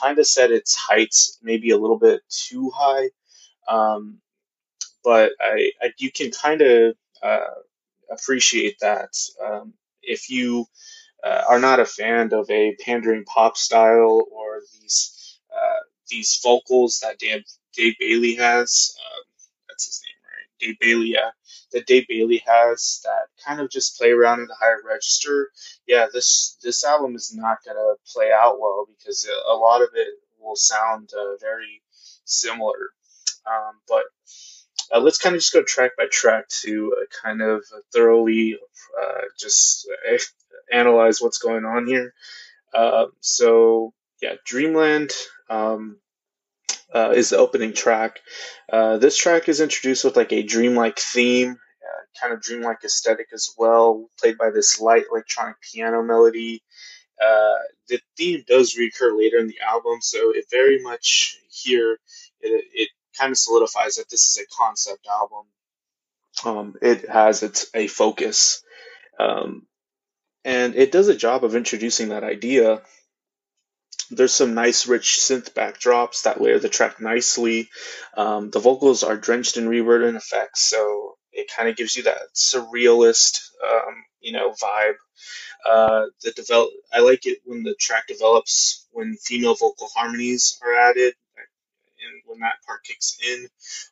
kind 0.00 0.18
of 0.18 0.26
set 0.26 0.50
its 0.50 0.74
heights 0.74 1.38
maybe 1.42 1.70
a 1.70 1.78
little 1.78 1.98
bit 1.98 2.22
too 2.28 2.70
high. 2.74 3.10
Um, 3.68 4.18
but 5.04 5.32
I, 5.40 5.72
I, 5.82 5.92
you 5.98 6.10
can 6.10 6.30
kind 6.30 6.62
of 6.62 6.96
uh, 7.22 7.54
appreciate 8.10 8.80
that 8.80 9.16
um, 9.44 9.74
if 10.02 10.30
you 10.30 10.66
uh, 11.22 11.42
are 11.48 11.58
not 11.58 11.80
a 11.80 11.84
fan 11.84 12.32
of 12.32 12.48
a 12.50 12.76
pandering 12.76 13.24
pop 13.24 13.56
style 13.56 14.24
or 14.30 14.60
these 14.80 15.38
uh, 15.52 15.80
these 16.08 16.40
vocals 16.42 17.00
that 17.00 17.18
Dave, 17.18 17.44
Dave 17.74 17.94
Bayley 17.98 18.36
has. 18.36 18.96
Um, 18.98 19.24
that's 19.68 19.86
his 19.86 20.02
name, 20.04 20.14
right? 20.24 20.58
Dave 20.60 20.78
Bayley, 20.80 21.08
yeah. 21.12 21.30
That 21.72 21.86
Dave 21.86 22.06
Bayley 22.08 22.42
has 22.46 23.00
that 23.04 23.26
kind 23.44 23.60
of 23.60 23.70
just 23.70 23.98
play 23.98 24.10
around 24.10 24.40
in 24.40 24.46
the 24.46 24.56
higher 24.58 24.80
register. 24.86 25.50
Yeah, 25.86 26.06
this 26.12 26.56
this 26.62 26.84
album 26.84 27.14
is 27.14 27.32
not 27.34 27.58
gonna 27.66 27.94
play 28.12 28.30
out 28.32 28.58
well 28.58 28.86
because 28.86 29.28
a 29.48 29.54
lot 29.54 29.82
of 29.82 29.88
it 29.94 30.08
will 30.40 30.56
sound 30.56 31.10
uh, 31.12 31.36
very 31.40 31.82
similar. 32.24 32.90
Um, 33.46 33.74
but 33.88 34.04
uh, 34.92 35.00
let's 35.00 35.18
kind 35.18 35.34
of 35.34 35.40
just 35.40 35.52
go 35.52 35.62
track 35.62 35.92
by 35.96 36.06
track 36.10 36.48
to 36.48 36.94
uh, 37.00 37.04
kind 37.22 37.42
of 37.42 37.64
thoroughly 37.92 38.58
uh, 39.00 39.22
just 39.38 39.88
uh, 40.10 40.18
analyze 40.72 41.20
what's 41.20 41.38
going 41.38 41.64
on 41.64 41.86
here. 41.86 42.14
Uh, 42.72 43.06
so 43.20 43.92
yeah, 44.20 44.34
Dreamland 44.44 45.12
um, 45.50 45.98
uh, 46.94 47.12
is 47.14 47.30
the 47.30 47.38
opening 47.38 47.72
track. 47.72 48.20
Uh, 48.72 48.98
this 48.98 49.16
track 49.16 49.48
is 49.48 49.60
introduced 49.60 50.04
with 50.04 50.16
like 50.16 50.32
a 50.32 50.42
dreamlike 50.42 50.98
theme, 50.98 51.50
uh, 51.50 52.20
kind 52.20 52.32
of 52.32 52.42
dreamlike 52.42 52.78
aesthetic 52.84 53.28
as 53.32 53.54
well, 53.58 54.08
played 54.18 54.38
by 54.38 54.50
this 54.50 54.80
light 54.80 55.04
electronic 55.10 55.56
piano 55.60 56.02
melody. 56.02 56.62
Uh, 57.20 57.56
the 57.88 58.00
theme 58.16 58.44
does 58.46 58.76
recur 58.76 59.16
later 59.16 59.38
in 59.38 59.48
the 59.48 59.58
album, 59.66 60.00
so 60.00 60.30
it 60.30 60.44
very 60.50 60.80
much 60.82 61.38
here 61.50 61.98
it, 62.40 62.64
it 62.72 62.88
kind 63.18 63.32
of 63.32 63.38
solidifies 63.38 63.96
that 63.96 64.08
this 64.10 64.26
is 64.26 64.38
a 64.38 64.56
concept 64.56 65.06
album. 65.06 65.44
Um, 66.44 66.74
it 66.80 67.08
has 67.08 67.42
its 67.42 67.66
a 67.74 67.86
focus. 67.88 68.62
Um, 69.18 69.66
and 70.44 70.76
it 70.76 70.92
does 70.92 71.08
a 71.08 71.16
job 71.16 71.44
of 71.44 71.56
introducing 71.56 72.10
that 72.10 72.24
idea. 72.24 72.82
There's 74.10 74.32
some 74.34 74.54
nice, 74.54 74.86
rich 74.86 75.18
synth 75.20 75.52
backdrops 75.52 76.22
that 76.22 76.40
layer 76.40 76.58
the 76.58 76.68
track 76.68 77.00
nicely. 77.00 77.68
Um, 78.16 78.50
the 78.50 78.60
vocals 78.60 79.02
are 79.02 79.16
drenched 79.16 79.56
in 79.56 79.68
reverb 79.68 80.06
and 80.08 80.16
effects, 80.16 80.62
so 80.62 81.16
it 81.32 81.50
kind 81.54 81.68
of 81.68 81.76
gives 81.76 81.96
you 81.96 82.04
that 82.04 82.18
surrealist, 82.34 83.40
um, 83.62 84.04
you 84.20 84.32
know, 84.32 84.52
vibe. 84.52 84.94
Uh, 85.68 86.06
the 86.22 86.32
develop, 86.32 86.70
I 86.92 87.00
like 87.00 87.26
it 87.26 87.38
when 87.44 87.62
the 87.62 87.74
track 87.78 88.06
develops 88.08 88.86
when 88.92 89.16
female 89.16 89.54
vocal 89.54 89.88
harmonies 89.94 90.58
are 90.62 90.74
added 90.74 91.14
and 92.00 92.22
when 92.26 92.40
that 92.40 92.62
part 92.66 92.84
kicks 92.84 93.18
in, 93.26 93.48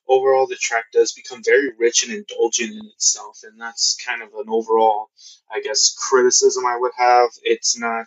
overall 0.08 0.46
the 0.46 0.56
track 0.56 0.86
does 0.92 1.12
become 1.12 1.42
very 1.44 1.70
rich 1.78 2.04
and 2.04 2.12
indulgent 2.12 2.72
in 2.72 2.86
itself, 2.86 3.40
and 3.44 3.60
that's 3.60 3.96
kind 4.04 4.22
of 4.22 4.28
an 4.34 4.46
overall, 4.48 5.10
I 5.52 5.60
guess, 5.60 5.94
criticism 5.98 6.64
I 6.66 6.76
would 6.78 6.92
have. 6.96 7.30
It's 7.42 7.78
not, 7.78 8.06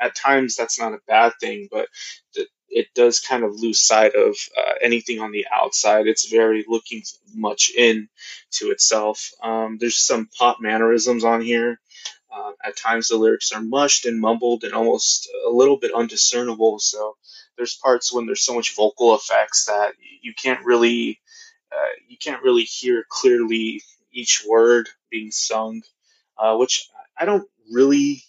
at 0.00 0.14
times 0.14 0.56
that's 0.56 0.78
not 0.78 0.92
a 0.92 1.00
bad 1.06 1.32
thing, 1.40 1.68
but 1.70 1.88
the, 2.34 2.46
it 2.68 2.88
does 2.94 3.20
kind 3.20 3.44
of 3.44 3.54
lose 3.54 3.80
sight 3.80 4.14
of 4.14 4.36
uh, 4.56 4.72
anything 4.82 5.20
on 5.20 5.32
the 5.32 5.46
outside. 5.52 6.06
It's 6.06 6.28
very 6.28 6.64
looking 6.68 7.02
much 7.34 7.70
in 7.76 8.08
to 8.52 8.70
itself. 8.70 9.30
Um, 9.42 9.78
there's 9.78 9.96
some 9.96 10.28
pop 10.38 10.58
mannerisms 10.60 11.24
on 11.24 11.40
here. 11.40 11.80
Uh, 12.30 12.52
at 12.64 12.76
times 12.76 13.08
the 13.08 13.16
lyrics 13.16 13.52
are 13.52 13.62
mushed 13.62 14.04
and 14.04 14.20
mumbled 14.20 14.64
and 14.64 14.74
almost 14.74 15.30
a 15.46 15.50
little 15.50 15.78
bit 15.78 15.94
undiscernible. 15.94 16.78
So 16.80 17.16
there's 17.56 17.74
parts 17.74 18.12
when 18.12 18.26
there's 18.26 18.44
so 18.44 18.54
much 18.54 18.76
vocal 18.76 19.14
effects 19.14 19.66
that 19.66 19.94
you 20.20 20.34
can't 20.34 20.64
really 20.64 21.20
uh, 21.72 21.92
you 22.08 22.16
can't 22.18 22.42
really 22.42 22.62
hear 22.62 23.04
clearly 23.08 23.82
each 24.12 24.44
word 24.46 24.88
being 25.10 25.30
sung, 25.30 25.82
uh, 26.38 26.56
which 26.56 26.88
I 27.18 27.24
don't 27.24 27.48
really 27.72 28.22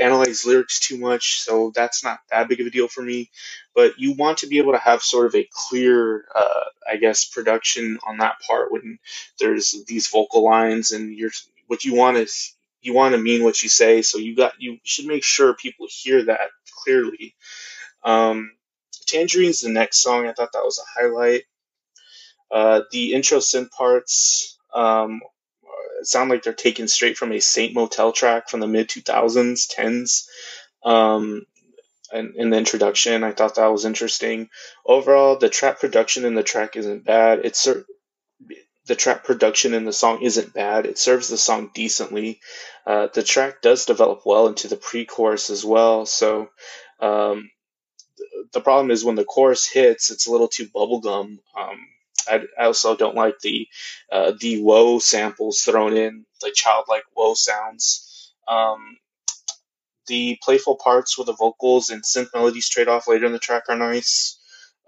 analyze 0.00 0.46
lyrics 0.46 0.80
too 0.80 0.98
much, 0.98 1.40
so 1.40 1.72
that's 1.74 2.04
not 2.04 2.20
that 2.30 2.48
big 2.48 2.60
of 2.60 2.66
a 2.66 2.70
deal 2.70 2.88
for 2.88 3.02
me. 3.02 3.30
But 3.74 3.98
you 3.98 4.12
want 4.14 4.38
to 4.38 4.46
be 4.46 4.58
able 4.58 4.72
to 4.72 4.78
have 4.78 5.02
sort 5.02 5.26
of 5.26 5.34
a 5.34 5.48
clear, 5.52 6.26
uh, 6.34 6.64
I 6.90 6.96
guess, 6.96 7.26
production 7.26 7.98
on 8.06 8.18
that 8.18 8.40
part 8.46 8.72
when 8.72 8.98
there's 9.40 9.84
these 9.86 10.08
vocal 10.08 10.44
lines 10.44 10.92
and 10.92 11.14
you're 11.14 11.30
what 11.66 11.84
you 11.84 11.94
want 11.94 12.16
is 12.16 12.54
you 12.80 12.94
want 12.94 13.14
to 13.14 13.20
mean 13.20 13.44
what 13.44 13.62
you 13.62 13.68
say, 13.68 14.02
so 14.02 14.18
you 14.18 14.36
got 14.36 14.54
you 14.60 14.78
should 14.84 15.06
make 15.06 15.24
sure 15.24 15.54
people 15.54 15.86
hear 15.90 16.24
that 16.26 16.50
clearly. 16.84 17.34
Um, 18.04 18.52
Tangerine's 19.06 19.60
the 19.60 19.70
next 19.70 20.02
song. 20.02 20.26
I 20.26 20.32
thought 20.32 20.52
that 20.52 20.64
was 20.64 20.78
a 20.78 21.00
highlight. 21.00 21.44
Uh, 22.50 22.82
the 22.92 23.12
intro 23.14 23.38
synth 23.38 23.70
parts 23.70 24.58
um, 24.74 25.20
sound 26.02 26.30
like 26.30 26.42
they're 26.42 26.52
taken 26.52 26.88
straight 26.88 27.16
from 27.16 27.32
a 27.32 27.40
Saint 27.40 27.74
Motel 27.74 28.12
track 28.12 28.48
from 28.48 28.60
the 28.60 28.68
mid 28.68 28.88
2000s, 28.88 29.74
10s. 29.74 30.26
Um, 30.84 31.46
and 32.12 32.36
in 32.36 32.50
the 32.50 32.56
introduction, 32.56 33.22
I 33.22 33.32
thought 33.32 33.56
that 33.56 33.66
was 33.66 33.84
interesting. 33.84 34.48
Overall, 34.86 35.36
the 35.36 35.50
track 35.50 35.80
production 35.80 36.24
in 36.24 36.34
the 36.34 36.42
track 36.42 36.76
isn't 36.76 37.04
bad. 37.04 37.40
It's 37.44 37.68
the 38.86 38.94
track 38.94 39.24
production 39.24 39.74
in 39.74 39.84
the 39.84 39.92
song 39.92 40.22
isn't 40.22 40.54
bad. 40.54 40.86
It 40.86 40.98
serves 40.98 41.28
the 41.28 41.36
song 41.36 41.70
decently. 41.74 42.40
Uh, 42.86 43.08
the 43.12 43.22
track 43.22 43.60
does 43.60 43.84
develop 43.84 44.22
well 44.24 44.46
into 44.46 44.66
the 44.66 44.76
pre-chorus 44.76 45.50
as 45.50 45.64
well. 45.64 46.06
So 46.06 46.48
um, 47.00 47.50
the 48.52 48.62
problem 48.62 48.90
is 48.90 49.04
when 49.04 49.16
the 49.16 49.24
chorus 49.24 49.66
hits, 49.66 50.10
it's 50.10 50.26
a 50.26 50.32
little 50.32 50.48
too 50.48 50.66
bubblegum. 50.66 51.38
Um, 51.56 51.88
I, 52.28 52.64
also 52.64 52.96
don't 52.96 53.14
like 53.14 53.38
the 53.40 53.68
uh, 54.10 54.32
the 54.38 54.62
whoa 54.62 54.98
samples 54.98 55.60
thrown 55.60 55.96
in, 55.96 56.24
the 56.40 56.50
childlike 56.54 57.04
whoa 57.14 57.34
sounds. 57.34 58.32
Um, 58.46 58.96
the 60.06 60.38
playful 60.42 60.76
parts 60.76 61.18
with 61.18 61.26
the 61.26 61.34
vocals 61.34 61.90
and 61.90 62.02
synth 62.02 62.28
melodies 62.34 62.68
trade 62.68 62.88
off 62.88 63.08
later 63.08 63.26
in 63.26 63.32
the 63.32 63.38
track 63.38 63.64
are 63.68 63.76
nice. 63.76 64.38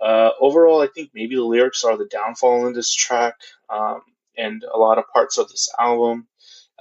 Uh, 0.01 0.31
overall, 0.41 0.81
I 0.81 0.87
think 0.87 1.11
maybe 1.15 1.35
the 1.35 1.45
lyrics 1.45 1.85
are 1.85 1.97
the 1.97 2.07
downfall 2.07 2.67
in 2.67 2.73
this 2.73 2.93
track. 2.93 3.35
Um, 3.69 4.01
and 4.37 4.65
a 4.65 4.79
lot 4.79 4.99
of 4.99 5.05
parts 5.13 5.39
of 5.39 5.49
this 5.49 5.69
album. 5.79 6.27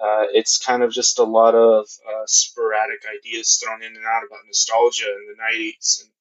Uh, 0.01 0.23
it's 0.31 0.57
kind 0.57 0.81
of 0.81 0.91
just 0.91 1.19
a 1.19 1.23
lot 1.23 1.55
of 1.55 1.85
uh, 2.07 2.23
sporadic 2.25 3.03
ideas 3.17 3.61
thrown 3.61 3.83
in 3.83 3.95
and 3.95 4.05
out 4.05 4.23
about 4.25 4.39
nostalgia 4.47 5.05
in 5.05 5.27
the 5.27 5.43
90s. 5.43 6.01
And 6.03 6.11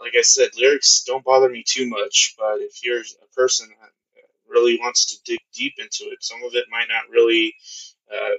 like 0.00 0.14
I 0.18 0.22
said, 0.22 0.50
lyrics 0.56 1.04
don't 1.04 1.24
bother 1.24 1.48
me 1.48 1.64
too 1.66 1.88
much, 1.88 2.34
but 2.38 2.60
if 2.60 2.84
you're 2.84 3.00
a 3.00 3.34
person 3.34 3.68
that 3.68 3.90
really 4.48 4.78
wants 4.78 5.06
to 5.06 5.22
dig 5.24 5.40
deep 5.54 5.74
into 5.78 6.04
it, 6.12 6.22
some 6.22 6.42
of 6.44 6.54
it 6.54 6.66
might 6.70 6.88
not 6.88 7.10
really 7.10 7.54
uh, 8.12 8.36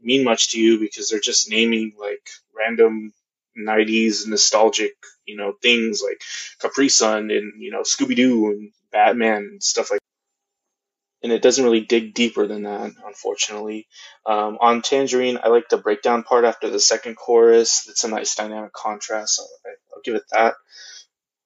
mean 0.00 0.24
much 0.24 0.52
to 0.52 0.60
you 0.60 0.78
because 0.78 1.08
they're 1.08 1.20
just 1.20 1.50
naming 1.50 1.94
like 1.98 2.28
random 2.56 3.12
90s 3.58 4.26
nostalgic, 4.26 4.94
you 5.26 5.36
know, 5.36 5.54
things 5.62 6.02
like 6.02 6.22
Capri 6.60 6.88
Sun 6.88 7.30
and, 7.30 7.62
you 7.62 7.70
know, 7.70 7.82
Scooby 7.82 8.16
Doo 8.16 8.50
and 8.50 8.72
Batman 8.92 9.48
and 9.52 9.62
stuff 9.62 9.90
like 9.90 10.00
that. 10.00 11.24
and 11.24 11.32
it 11.32 11.42
doesn't 11.42 11.64
really 11.64 11.80
dig 11.80 12.14
deeper 12.14 12.46
than 12.46 12.64
that, 12.64 12.92
unfortunately. 13.06 13.86
Um, 14.26 14.58
on 14.60 14.82
Tangerine, 14.82 15.38
I 15.42 15.48
like 15.48 15.68
the 15.68 15.78
breakdown 15.78 16.22
part 16.22 16.44
after 16.44 16.68
the 16.68 16.80
second 16.80 17.16
chorus. 17.16 17.88
It's 17.88 18.04
a 18.04 18.08
nice 18.08 18.34
dynamic 18.34 18.72
contrast. 18.72 19.40
I, 19.66 19.70
give 20.04 20.14
it 20.14 20.24
that. 20.30 20.54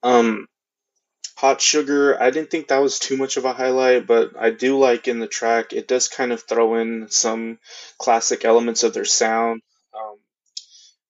Um, 0.02 0.46
Hot 1.36 1.60
Sugar, 1.60 2.20
I 2.20 2.30
didn't 2.30 2.50
think 2.50 2.68
that 2.68 2.82
was 2.82 2.98
too 2.98 3.16
much 3.16 3.36
of 3.36 3.44
a 3.44 3.52
highlight, 3.52 4.08
but 4.08 4.32
I 4.36 4.50
do 4.50 4.76
like 4.76 5.06
in 5.06 5.20
the 5.20 5.28
track, 5.28 5.72
it 5.72 5.86
does 5.86 6.08
kind 6.08 6.32
of 6.32 6.42
throw 6.42 6.74
in 6.76 7.08
some 7.10 7.60
classic 7.96 8.44
elements 8.44 8.82
of 8.82 8.92
their 8.92 9.04
sound. 9.04 9.62
Um, 9.94 10.16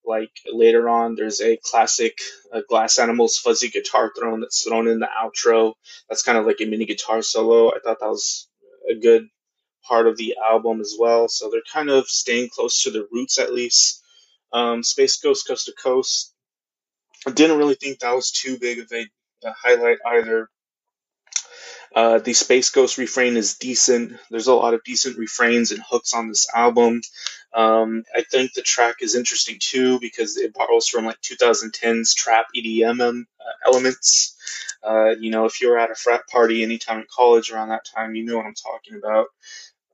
like 0.04 0.30
later 0.52 0.86
on, 0.88 1.14
there's 1.14 1.40
a 1.40 1.58
classic 1.62 2.18
uh, 2.52 2.60
Glass 2.68 2.98
Animals 2.98 3.38
fuzzy 3.38 3.68
guitar 3.68 4.12
thrown 4.14 4.40
that's 4.40 4.62
thrown 4.62 4.86
in 4.86 4.98
the 4.98 5.08
outro. 5.08 5.72
That's 6.10 6.22
kind 6.22 6.36
of 6.36 6.44
like 6.44 6.60
a 6.60 6.66
mini 6.66 6.84
guitar 6.84 7.22
solo. 7.22 7.70
I 7.70 7.78
thought 7.82 8.00
that 8.00 8.08
was 8.08 8.48
a 8.90 8.96
good 8.96 9.28
part 9.88 10.06
of 10.06 10.18
the 10.18 10.36
album 10.44 10.82
as 10.82 10.94
well. 10.98 11.28
So 11.28 11.50
they're 11.50 11.62
kind 11.72 11.88
of 11.88 12.06
staying 12.06 12.50
close 12.50 12.82
to 12.82 12.90
their 12.90 13.06
roots 13.10 13.38
at 13.38 13.54
least. 13.54 14.02
Um, 14.52 14.82
Space 14.82 15.16
Ghost 15.16 15.46
Coast 15.46 15.66
to 15.66 15.72
Coast. 15.72 16.34
I 17.26 17.30
didn't 17.30 17.58
really 17.58 17.74
think 17.74 17.98
that 17.98 18.14
was 18.14 18.30
too 18.30 18.58
big 18.58 18.78
of 18.78 18.90
a, 18.92 19.06
a 19.44 19.52
highlight 19.52 19.98
either. 20.06 20.48
Uh, 21.94 22.18
the 22.18 22.34
Space 22.34 22.70
Ghost 22.70 22.98
refrain 22.98 23.36
is 23.36 23.56
decent. 23.56 24.12
There's 24.30 24.46
a 24.46 24.54
lot 24.54 24.74
of 24.74 24.84
decent 24.84 25.18
refrains 25.18 25.72
and 25.72 25.82
hooks 25.88 26.12
on 26.14 26.28
this 26.28 26.46
album. 26.54 27.00
Um, 27.54 28.04
I 28.14 28.22
think 28.22 28.52
the 28.52 28.62
track 28.62 28.96
is 29.00 29.14
interesting 29.14 29.56
too 29.58 29.98
because 29.98 30.36
it 30.36 30.52
borrows 30.52 30.86
from 30.86 31.06
like 31.06 31.20
2010's 31.22 32.14
trap 32.14 32.46
EDM 32.54 33.00
uh, 33.00 33.24
elements. 33.66 34.36
Uh, 34.82 35.14
you 35.18 35.30
know, 35.30 35.46
if 35.46 35.60
you 35.60 35.70
were 35.70 35.78
at 35.78 35.90
a 35.90 35.94
frat 35.94 36.28
party 36.28 36.62
anytime 36.62 37.00
in 37.00 37.06
college 37.14 37.50
around 37.50 37.70
that 37.70 37.86
time, 37.86 38.14
you 38.14 38.24
know 38.24 38.36
what 38.36 38.46
I'm 38.46 38.54
talking 38.54 38.98
about. 38.98 39.28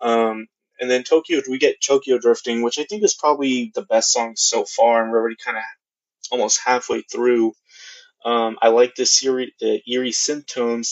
Um, 0.01 0.49
and 0.81 0.91
then 0.91 1.05
Tokyo, 1.05 1.41
we 1.49 1.59
get 1.59 1.81
Tokyo 1.81 2.19
Drifting, 2.19 2.63
which 2.63 2.79
I 2.79 2.85
think 2.85 3.05
is 3.05 3.15
probably 3.15 3.71
the 3.75 3.83
best 3.83 4.13
song 4.13 4.35
so 4.37 4.65
far, 4.65 5.03
and 5.03 5.13
we're 5.13 5.21
already 5.21 5.37
kind 5.43 5.57
of 5.57 5.63
almost 6.31 6.61
halfway 6.65 7.03
through. 7.03 7.53
Um, 8.25 8.59
I 8.63 8.69
like 8.69 8.95
this 8.95 9.23
eerie, 9.23 9.55
the 9.61 9.83
eerie 9.87 10.13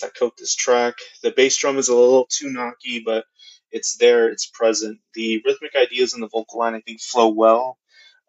that 0.01 0.13
coat 0.19 0.35
this 0.39 0.55
track. 0.55 0.95
The 1.23 1.31
bass 1.31 1.57
drum 1.57 1.79
is 1.79 1.89
a 1.89 1.97
little 1.97 2.27
too 2.31 2.49
knocky, 2.49 3.03
but 3.05 3.25
it's 3.71 3.97
there, 3.97 4.29
it's 4.29 4.47
present. 4.47 4.99
The 5.15 5.43
rhythmic 5.45 5.75
ideas 5.75 6.15
in 6.15 6.21
the 6.21 6.29
vocal 6.29 6.59
line, 6.61 6.75
I 6.75 6.81
think, 6.81 7.01
flow 7.01 7.31
well. 7.31 7.79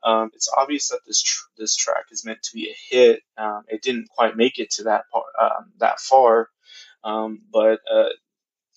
Um, 0.03 0.31
it's 0.33 0.49
obvious 0.55 0.89
that 0.89 0.99
this 1.05 1.21
tr- 1.21 1.47
this 1.57 1.75
track 1.75 2.05
is 2.11 2.25
meant 2.25 2.41
to 2.43 2.53
be 2.53 2.69
a 2.69 2.75
hit. 2.89 3.21
Um, 3.37 3.63
it 3.67 3.81
didn't 3.81 4.09
quite 4.09 4.37
make 4.37 4.59
it 4.59 4.71
to 4.71 4.83
that 4.83 5.03
part, 5.11 5.25
um, 5.41 5.71
that 5.79 5.99
far, 5.99 6.49
um, 7.03 7.41
but 7.51 7.79
uh, 7.91 8.09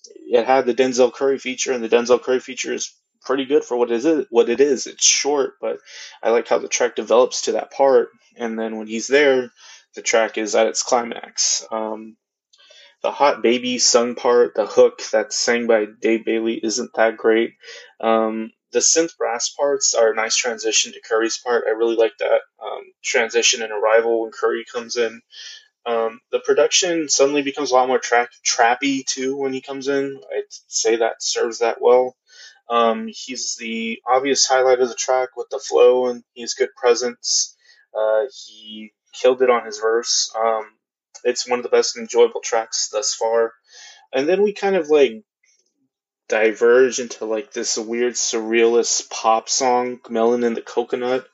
it 0.05 0.45
had 0.45 0.65
the 0.65 0.73
Denzel 0.73 1.13
Curry 1.13 1.37
feature, 1.37 1.73
and 1.73 1.83
the 1.83 1.89
Denzel 1.89 2.21
Curry 2.21 2.39
feature 2.39 2.73
is 2.73 2.93
pretty 3.27 3.45
good 3.45 3.63
for 3.63 3.77
what 3.77 3.91
it 3.91 4.03
is. 4.03 4.25
What 4.31 4.49
it 4.49 4.61
is, 4.61 4.87
it's 4.87 5.05
short, 5.05 5.55
but 5.61 5.79
I 6.23 6.31
like 6.31 6.47
how 6.47 6.57
the 6.57 6.69
track 6.69 6.95
develops 6.95 7.43
to 7.43 7.51
that 7.53 7.71
part, 7.71 8.09
and 8.37 8.57
then 8.57 8.77
when 8.77 8.87
he's 8.87 9.07
there, 9.07 9.51
the 9.95 10.01
track 10.01 10.37
is 10.37 10.55
at 10.55 10.67
its 10.67 10.81
climax. 10.81 11.65
Um, 11.71 12.15
the 13.03 13.11
hot 13.11 13.43
baby 13.43 13.77
sung 13.77 14.15
part, 14.15 14.55
the 14.55 14.65
hook 14.65 15.01
that's 15.11 15.35
sang 15.35 15.67
by 15.67 15.85
Dave 16.01 16.25
Bayley 16.25 16.59
isn't 16.63 16.91
that 16.95 17.17
great. 17.17 17.53
Um, 18.01 18.51
the 18.71 18.79
synth 18.79 19.17
brass 19.17 19.49
parts 19.49 19.93
are 19.93 20.11
a 20.11 20.15
nice 20.15 20.35
transition 20.35 20.93
to 20.93 21.01
Curry's 21.01 21.37
part. 21.37 21.65
I 21.67 21.71
really 21.71 21.95
like 21.95 22.17
that 22.19 22.41
um, 22.61 22.81
transition 23.03 23.61
and 23.61 23.71
arrival 23.71 24.23
when 24.23 24.31
Curry 24.31 24.65
comes 24.71 24.97
in. 24.97 25.21
Um, 25.85 26.19
the 26.31 26.39
production 26.39 27.07
suddenly 27.07 27.43
becomes 27.43 27.71
a 27.71 27.75
lot 27.75 27.87
more 27.87 27.99
tra- 27.99 28.27
trappy 28.45 29.05
too 29.05 29.37
when 29.37 29.53
he 29.53 29.61
comes 29.61 29.87
in. 29.87 30.19
I'd 30.35 30.43
say 30.49 30.97
that 30.97 31.23
serves 31.23 31.59
that 31.59 31.81
well. 31.81 32.16
Um, 32.69 33.07
he's 33.07 33.55
the 33.55 33.99
obvious 34.05 34.45
highlight 34.45 34.79
of 34.79 34.89
the 34.89 34.95
track 34.95 35.29
with 35.37 35.47
the 35.49 35.59
flow 35.59 36.07
and 36.07 36.23
he 36.33 36.41
has 36.41 36.53
good 36.53 36.75
presence. 36.75 37.55
Uh, 37.97 38.25
he 38.45 38.91
killed 39.13 39.41
it 39.41 39.49
on 39.49 39.65
his 39.65 39.79
verse. 39.79 40.33
Um, 40.37 40.65
it's 41.23 41.47
one 41.47 41.59
of 41.59 41.63
the 41.63 41.69
best 41.69 41.97
enjoyable 41.97 42.41
tracks 42.41 42.89
thus 42.89 43.13
far. 43.13 43.53
And 44.13 44.27
then 44.27 44.41
we 44.41 44.53
kind 44.53 44.75
of 44.75 44.89
like 44.89 45.23
diverge 46.27 46.99
into 46.99 47.25
like 47.25 47.51
this 47.51 47.77
weird 47.77 48.13
surrealist 48.13 49.09
pop 49.09 49.49
song, 49.49 49.99
Melon 50.09 50.43
and 50.43 50.55
the 50.55 50.61
Coconut, 50.61 51.25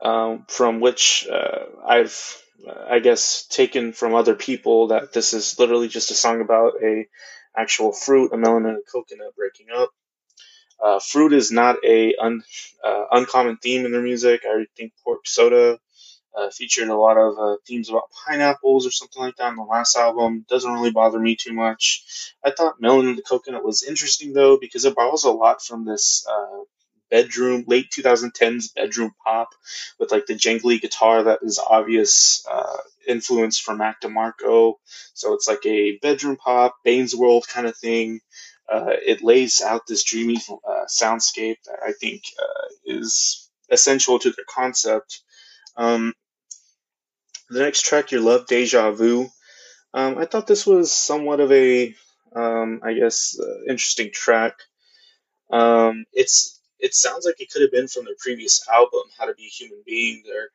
um, 0.00 0.44
from 0.48 0.80
which 0.80 1.26
uh, 1.30 1.64
I've, 1.86 2.42
I 2.88 2.98
guess, 3.00 3.46
taken 3.46 3.92
from 3.92 4.14
other 4.14 4.34
people 4.34 4.88
that 4.88 5.12
this 5.12 5.34
is 5.34 5.58
literally 5.58 5.88
just 5.88 6.10
a 6.10 6.14
song 6.14 6.40
about 6.40 6.82
a 6.82 7.06
actual 7.56 7.92
fruit, 7.92 8.32
a 8.32 8.36
melon 8.36 8.66
and 8.66 8.78
a 8.78 8.90
coconut 8.90 9.34
breaking 9.36 9.66
up. 9.74 9.90
Uh, 10.82 10.98
fruit 11.00 11.32
is 11.32 11.50
not 11.52 11.76
a 11.84 12.14
un, 12.16 12.42
uh, 12.84 13.04
uncommon 13.12 13.56
theme 13.58 13.84
in 13.86 13.92
their 13.92 14.02
music. 14.02 14.42
I 14.46 14.66
think 14.76 14.92
Pork 15.04 15.26
Soda 15.26 15.78
uh, 16.36 16.50
featured 16.50 16.88
a 16.88 16.96
lot 16.96 17.16
of 17.16 17.38
uh, 17.38 17.56
themes 17.66 17.90
about 17.90 18.10
pineapples 18.26 18.86
or 18.86 18.90
something 18.90 19.22
like 19.22 19.36
that 19.36 19.50
in 19.50 19.56
the 19.56 19.62
last 19.62 19.96
album. 19.96 20.44
Doesn't 20.48 20.72
really 20.72 20.92
bother 20.92 21.18
me 21.18 21.36
too 21.36 21.52
much. 21.52 22.34
I 22.44 22.50
thought 22.52 22.80
Melon 22.80 23.08
and 23.08 23.18
the 23.18 23.22
Coconut 23.22 23.64
was 23.64 23.82
interesting 23.82 24.32
though 24.32 24.58
because 24.58 24.84
it 24.84 24.94
borrows 24.94 25.24
a 25.24 25.30
lot 25.30 25.62
from 25.62 25.84
this 25.84 26.26
uh, 26.30 26.60
bedroom, 27.10 27.64
late 27.66 27.90
2010s 27.90 28.68
bedroom 28.74 29.12
pop 29.24 29.48
with 29.98 30.12
like 30.12 30.26
the 30.26 30.34
jangly 30.34 30.80
guitar 30.80 31.24
that 31.24 31.40
is 31.42 31.58
obvious 31.58 32.46
uh, 32.50 32.76
influence 33.08 33.58
from 33.58 33.78
Mac 33.78 34.00
DeMarco. 34.00 34.74
So 35.14 35.34
it's 35.34 35.48
like 35.48 35.64
a 35.66 35.98
bedroom 35.98 36.36
pop, 36.36 36.76
Bane's 36.84 37.14
World 37.16 37.46
kind 37.48 37.66
of 37.66 37.76
thing. 37.76 38.20
Uh, 38.70 38.94
it 39.04 39.22
lays 39.22 39.60
out 39.60 39.86
this 39.86 40.04
dreamy 40.04 40.36
uh, 40.36 40.84
soundscape 40.86 41.56
that 41.66 41.80
I 41.84 41.92
think 41.92 42.22
uh, 42.40 42.68
is 42.84 43.50
essential 43.70 44.18
to 44.18 44.30
their 44.30 44.44
concept. 44.48 45.22
Um, 45.76 46.14
the 47.48 47.60
next 47.60 47.84
track, 47.84 48.12
Your 48.12 48.20
Love, 48.20 48.46
Deja 48.46 48.92
Vu. 48.92 49.28
Um, 49.92 50.18
I 50.18 50.24
thought 50.24 50.46
this 50.46 50.66
was 50.66 50.92
somewhat 50.92 51.40
of 51.40 51.50
a, 51.50 51.94
um, 52.34 52.80
I 52.84 52.92
guess, 52.94 53.36
uh, 53.40 53.62
interesting 53.68 54.10
track. 54.12 54.54
Um, 55.50 56.04
it's 56.12 56.60
it 56.78 56.94
sounds 56.94 57.26
like 57.26 57.40
it 57.40 57.50
could 57.50 57.62
have 57.62 57.72
been 57.72 57.88
from 57.88 58.04
their 58.04 58.14
previous 58.18 58.66
album, 58.72 59.02
How 59.18 59.26
to 59.26 59.34
Be 59.34 59.46
a 59.46 59.48
Human 59.48 59.82
Being. 59.84 60.22
There, 60.24 60.48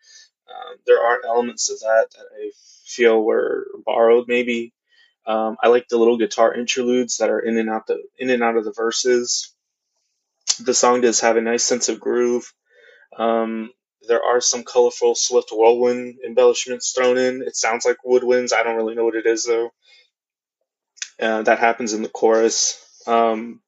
um, 0.49 0.77
there 0.87 1.03
are 1.03 1.19
elements 1.25 1.69
of 1.69 1.79
that 1.81 2.07
that 2.11 2.25
I 2.33 2.51
feel 2.85 3.21
were 3.21 3.67
borrowed, 3.85 4.27
maybe. 4.27 4.73
Um, 5.27 5.57
I 5.61 5.69
like 5.69 5.87
the 5.87 5.97
little 5.97 6.17
guitar 6.17 6.53
interludes 6.53 7.17
that 7.17 7.29
are 7.29 7.39
in 7.39 7.57
and 7.57 7.69
out 7.69 7.87
the 7.87 8.01
in 8.17 8.29
and 8.29 8.43
out 8.43 8.57
of 8.57 8.65
the 8.65 8.73
verses. 8.73 9.53
The 10.59 10.73
song 10.73 11.01
does 11.01 11.19
have 11.21 11.37
a 11.37 11.41
nice 11.41 11.63
sense 11.63 11.89
of 11.89 11.99
groove. 11.99 12.53
Um, 13.17 13.71
there 14.07 14.23
are 14.23 14.39
some 14.39 14.63
colorful 14.63 15.15
swift 15.15 15.49
whirlwind 15.51 16.19
embellishments 16.25 16.91
thrown 16.91 17.17
in. 17.17 17.41
It 17.41 17.55
sounds 17.55 17.85
like 17.85 17.97
woodwinds. 18.05 18.53
I 18.53 18.63
don't 18.63 18.75
really 18.75 18.95
know 18.95 19.05
what 19.05 19.15
it 19.15 19.25
is 19.25 19.45
though. 19.45 19.71
Uh, 21.19 21.41
that 21.43 21.59
happens 21.59 21.93
in 21.93 22.03
the 22.03 22.09
chorus. 22.09 22.81
Um, 23.07 23.61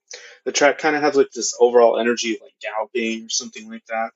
the 0.45 0.51
track 0.51 0.77
kind 0.77 0.95
of 0.95 1.01
has 1.01 1.15
like 1.15 1.31
this 1.33 1.55
overall 1.59 1.99
energy 1.99 2.37
like 2.41 2.53
galloping 2.61 3.25
or 3.25 3.29
something 3.29 3.69
like 3.69 3.85
that. 3.87 4.11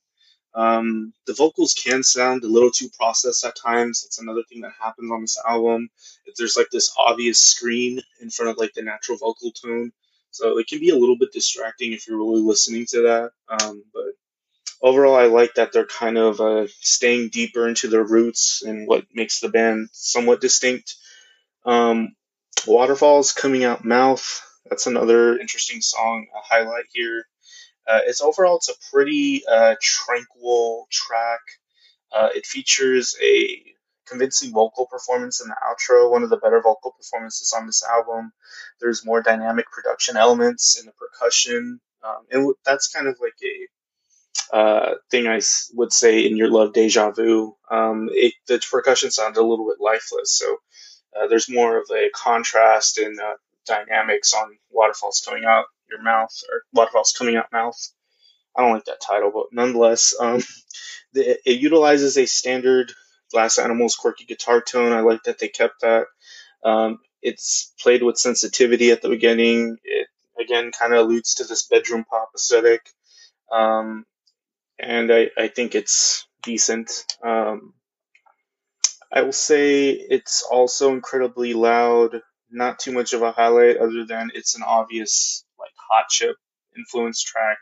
Um, 0.53 1.13
the 1.27 1.33
vocals 1.33 1.73
can 1.73 2.03
sound 2.03 2.43
a 2.43 2.47
little 2.47 2.71
too 2.71 2.89
processed 2.99 3.45
at 3.45 3.55
times. 3.55 4.03
That's 4.03 4.19
another 4.19 4.43
thing 4.49 4.61
that 4.61 4.73
happens 4.79 5.11
on 5.11 5.21
this 5.21 5.37
album. 5.47 5.89
If 6.25 6.35
there's 6.35 6.57
like 6.57 6.69
this 6.71 6.93
obvious 6.97 7.39
screen 7.39 8.01
in 8.21 8.29
front 8.29 8.51
of 8.51 8.57
like 8.57 8.73
the 8.73 8.81
natural 8.81 9.17
vocal 9.17 9.51
tone, 9.51 9.91
so 10.31 10.57
it 10.57 10.67
can 10.67 10.79
be 10.79 10.89
a 10.89 10.97
little 10.97 11.17
bit 11.17 11.31
distracting 11.33 11.93
if 11.93 12.07
you're 12.07 12.17
really 12.17 12.41
listening 12.41 12.85
to 12.87 13.01
that. 13.03 13.31
Um, 13.49 13.83
but 13.93 14.13
overall, 14.81 15.15
I 15.15 15.25
like 15.25 15.55
that 15.55 15.73
they're 15.73 15.85
kind 15.85 16.17
of 16.17 16.41
uh, 16.41 16.67
staying 16.79 17.29
deeper 17.29 17.67
into 17.67 17.87
their 17.87 18.03
roots 18.03 18.63
and 18.63 18.87
what 18.87 19.05
makes 19.13 19.39
the 19.39 19.49
band 19.49 19.89
somewhat 19.93 20.41
distinct. 20.41 20.95
Um, 21.65 22.15
Waterfalls 22.67 23.33
coming 23.33 23.63
out 23.63 23.85
mouth. 23.85 24.41
That's 24.69 24.87
another 24.87 25.37
interesting 25.39 25.81
song, 25.81 26.27
a 26.35 26.39
highlight 26.41 26.85
here. 26.93 27.25
Uh, 27.91 27.99
it's 28.05 28.21
overall 28.21 28.57
it's 28.57 28.69
a 28.69 28.91
pretty 28.91 29.43
uh, 29.45 29.75
tranquil 29.81 30.87
track. 30.89 31.39
Uh, 32.13 32.29
it 32.33 32.45
features 32.45 33.15
a 33.21 33.63
convincing 34.07 34.51
vocal 34.51 34.85
performance 34.85 35.41
in 35.41 35.47
the 35.47 35.55
outro, 35.55 36.09
one 36.11 36.23
of 36.23 36.29
the 36.29 36.37
better 36.37 36.61
vocal 36.61 36.91
performances 36.91 37.53
on 37.57 37.65
this 37.65 37.83
album. 37.83 38.31
There's 38.79 39.05
more 39.05 39.21
dynamic 39.21 39.65
production 39.71 40.17
elements 40.17 40.79
in 40.79 40.85
the 40.85 40.91
percussion, 40.93 41.79
um, 42.03 42.25
and 42.31 42.53
that's 42.65 42.89
kind 42.89 43.07
of 43.07 43.17
like 43.21 43.35
a 43.43 44.55
uh, 44.55 44.95
thing 45.09 45.27
I 45.27 45.41
would 45.73 45.93
say 45.93 46.25
in 46.25 46.37
Your 46.37 46.49
Love 46.49 46.73
Deja 46.73 47.11
Vu. 47.11 47.55
Um, 47.69 48.09
it, 48.11 48.33
the 48.47 48.61
percussion 48.69 49.11
sounded 49.11 49.39
a 49.39 49.45
little 49.45 49.67
bit 49.67 49.81
lifeless, 49.81 50.31
so 50.31 50.57
uh, 51.15 51.27
there's 51.27 51.49
more 51.49 51.77
of 51.77 51.89
a 51.91 52.09
contrast 52.13 52.97
in 52.97 53.17
uh, 53.19 53.33
dynamics 53.65 54.33
on 54.33 54.57
waterfalls 54.71 55.23
coming 55.25 55.45
out 55.45 55.65
your 55.91 56.01
mouth 56.01 56.31
or 56.51 56.63
waterfalls 56.73 57.13
coming 57.17 57.35
out 57.35 57.51
mouth. 57.51 57.77
I 58.55 58.61
don't 58.61 58.73
like 58.73 58.85
that 58.85 59.01
title, 59.01 59.31
but 59.33 59.47
nonetheless, 59.51 60.15
um, 60.19 60.41
the, 61.13 61.37
it 61.49 61.61
utilizes 61.61 62.17
a 62.17 62.25
standard 62.25 62.91
Glass 63.31 63.57
Animals 63.57 63.95
quirky 63.95 64.25
guitar 64.25 64.61
tone. 64.61 64.91
I 64.91 65.01
like 65.01 65.23
that 65.23 65.39
they 65.39 65.47
kept 65.47 65.81
that. 65.81 66.07
Um, 66.63 66.99
it's 67.21 67.73
played 67.79 68.03
with 68.03 68.17
sensitivity 68.17 68.91
at 68.91 69.01
the 69.01 69.09
beginning. 69.09 69.77
It 69.83 70.07
again 70.39 70.71
kind 70.71 70.93
of 70.93 70.99
alludes 70.99 71.35
to 71.35 71.43
this 71.45 71.67
bedroom 71.67 72.03
pop 72.09 72.31
aesthetic, 72.35 72.81
um, 73.51 74.05
and 74.79 75.11
I, 75.11 75.29
I 75.37 75.47
think 75.47 75.75
it's 75.75 76.27
decent. 76.43 77.05
Um, 77.23 77.73
I 79.11 79.21
will 79.23 79.33
say 79.33 79.89
it's 79.89 80.43
also 80.43 80.93
incredibly 80.93 81.53
loud. 81.53 82.21
Not 82.49 82.79
too 82.79 82.91
much 82.91 83.13
of 83.13 83.21
a 83.21 83.31
highlight, 83.31 83.77
other 83.77 84.05
than 84.05 84.31
it's 84.33 84.55
an 84.55 84.63
obvious 84.63 85.45
Hot 85.91 86.07
Chip 86.09 86.35
influence 86.77 87.21
track. 87.21 87.57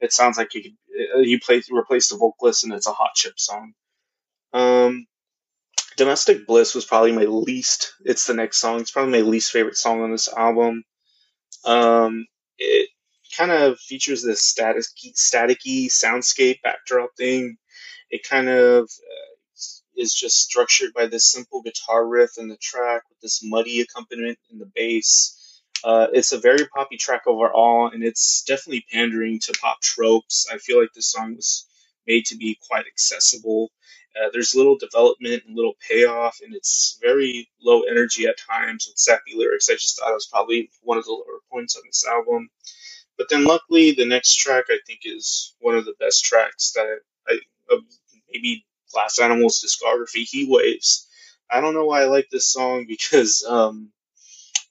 It 0.00 0.12
sounds 0.12 0.38
like 0.38 0.54
you 0.54 0.62
could, 0.62 0.76
uh, 1.16 1.20
you 1.20 1.40
play 1.40 1.62
replace 1.70 2.08
the 2.08 2.16
vocalist 2.16 2.64
and 2.64 2.72
it's 2.72 2.86
a 2.86 2.92
Hot 2.92 3.14
Chip 3.14 3.38
song. 3.38 3.72
Um, 4.52 5.06
Domestic 5.96 6.46
Bliss 6.46 6.74
was 6.74 6.84
probably 6.84 7.12
my 7.12 7.24
least. 7.24 7.94
It's 8.04 8.26
the 8.26 8.34
next 8.34 8.58
song. 8.58 8.80
It's 8.80 8.90
probably 8.90 9.12
my 9.12 9.28
least 9.28 9.50
favorite 9.50 9.76
song 9.76 10.02
on 10.02 10.10
this 10.10 10.28
album. 10.32 10.84
Um, 11.64 12.26
it 12.58 12.88
kind 13.36 13.50
of 13.50 13.78
features 13.78 14.22
this 14.22 14.44
static, 14.44 14.84
staticky 15.14 15.86
soundscape 15.86 16.62
backdrop 16.62 17.10
thing. 17.16 17.56
It 18.10 18.28
kind 18.28 18.48
of 18.48 18.84
uh, 18.84 19.32
is 19.96 20.14
just 20.14 20.42
structured 20.42 20.92
by 20.94 21.06
this 21.06 21.30
simple 21.30 21.62
guitar 21.62 22.06
riff 22.06 22.32
in 22.38 22.48
the 22.48 22.56
track 22.56 23.02
with 23.08 23.20
this 23.20 23.42
muddy 23.42 23.80
accompaniment 23.80 24.38
in 24.50 24.58
the 24.58 24.70
bass. 24.74 25.38
Uh, 25.84 26.08
it's 26.12 26.32
a 26.32 26.38
very 26.38 26.66
poppy 26.68 26.96
track 26.96 27.22
overall, 27.26 27.88
and 27.92 28.04
it's 28.04 28.42
definitely 28.46 28.84
pandering 28.92 29.38
to 29.40 29.52
pop 29.60 29.80
tropes. 29.80 30.46
I 30.52 30.58
feel 30.58 30.80
like 30.80 30.92
this 30.94 31.10
song 31.10 31.36
was 31.36 31.66
made 32.06 32.26
to 32.26 32.36
be 32.36 32.58
quite 32.68 32.86
accessible. 32.86 33.70
Uh, 34.16 34.28
there's 34.32 34.54
little 34.54 34.76
development 34.76 35.44
and 35.46 35.56
little 35.56 35.74
payoff, 35.88 36.40
and 36.44 36.54
it's 36.54 36.98
very 37.02 37.48
low 37.62 37.82
energy 37.82 38.26
at 38.26 38.36
times 38.38 38.86
with 38.88 38.98
sappy 38.98 39.32
lyrics. 39.36 39.70
I 39.70 39.74
just 39.74 39.98
thought 39.98 40.10
it 40.10 40.14
was 40.14 40.28
probably 40.30 40.70
one 40.82 40.98
of 40.98 41.04
the 41.04 41.12
lower 41.12 41.40
points 41.50 41.76
on 41.76 41.82
this 41.86 42.04
album. 42.06 42.50
But 43.18 43.28
then, 43.30 43.44
luckily, 43.44 43.92
the 43.92 44.06
next 44.06 44.36
track 44.36 44.66
I 44.70 44.78
think 44.86 45.00
is 45.04 45.54
one 45.60 45.76
of 45.76 45.86
the 45.86 45.94
best 46.00 46.24
tracks 46.24 46.72
that 46.74 46.86
I, 47.28 47.40
I 47.70 47.80
maybe 48.32 48.66
Glass 48.92 49.20
Animals 49.20 49.64
discography, 49.64 50.24
Heat 50.28 50.50
Waves. 50.50 51.08
I 51.50 51.60
don't 51.62 51.74
know 51.74 51.86
why 51.86 52.02
I 52.02 52.06
like 52.06 52.28
this 52.30 52.46
song 52.52 52.86
because 52.88 53.44
um, 53.48 53.90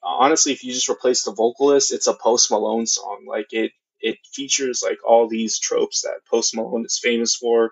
honestly, 0.03 0.51
if 0.51 0.63
you 0.63 0.73
just 0.73 0.89
replace 0.89 1.23
the 1.23 1.33
vocalist, 1.33 1.93
it's 1.93 2.07
a 2.07 2.13
Post 2.13 2.51
Malone 2.51 2.85
song. 2.85 3.25
Like 3.27 3.47
it, 3.51 3.71
it 3.99 4.17
features 4.33 4.83
like 4.83 4.99
all 5.07 5.27
these 5.27 5.59
tropes 5.59 6.01
that 6.01 6.25
Post 6.29 6.55
Malone 6.55 6.85
is 6.85 6.99
famous 7.01 7.35
for. 7.35 7.71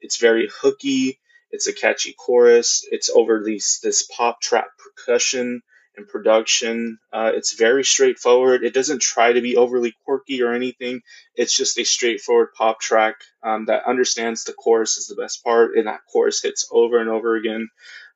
It's 0.00 0.18
very 0.18 0.48
hooky. 0.60 1.18
It's 1.50 1.66
a 1.66 1.72
catchy 1.72 2.14
chorus. 2.18 2.86
It's 2.90 3.10
over 3.10 3.42
these 3.42 3.80
this 3.82 4.02
pop 4.02 4.40
trap 4.40 4.68
percussion 4.78 5.62
and 5.96 6.06
production. 6.08 6.98
Uh, 7.12 7.32
it's 7.34 7.54
very 7.54 7.84
straightforward. 7.84 8.62
It 8.62 8.74
doesn't 8.74 9.02
try 9.02 9.32
to 9.32 9.40
be 9.40 9.56
overly 9.56 9.94
quirky 10.04 10.42
or 10.42 10.52
anything. 10.52 11.00
It's 11.34 11.56
just 11.56 11.78
a 11.78 11.84
straightforward 11.84 12.50
pop 12.56 12.80
track 12.80 13.16
um, 13.42 13.66
that 13.66 13.86
understands 13.86 14.44
the 14.44 14.52
chorus 14.52 14.96
is 14.96 15.06
the 15.06 15.20
best 15.20 15.42
part, 15.42 15.76
and 15.76 15.86
that 15.86 16.00
chorus 16.12 16.42
hits 16.42 16.68
over 16.70 16.98
and 16.98 17.10
over 17.10 17.36
again. 17.36 17.68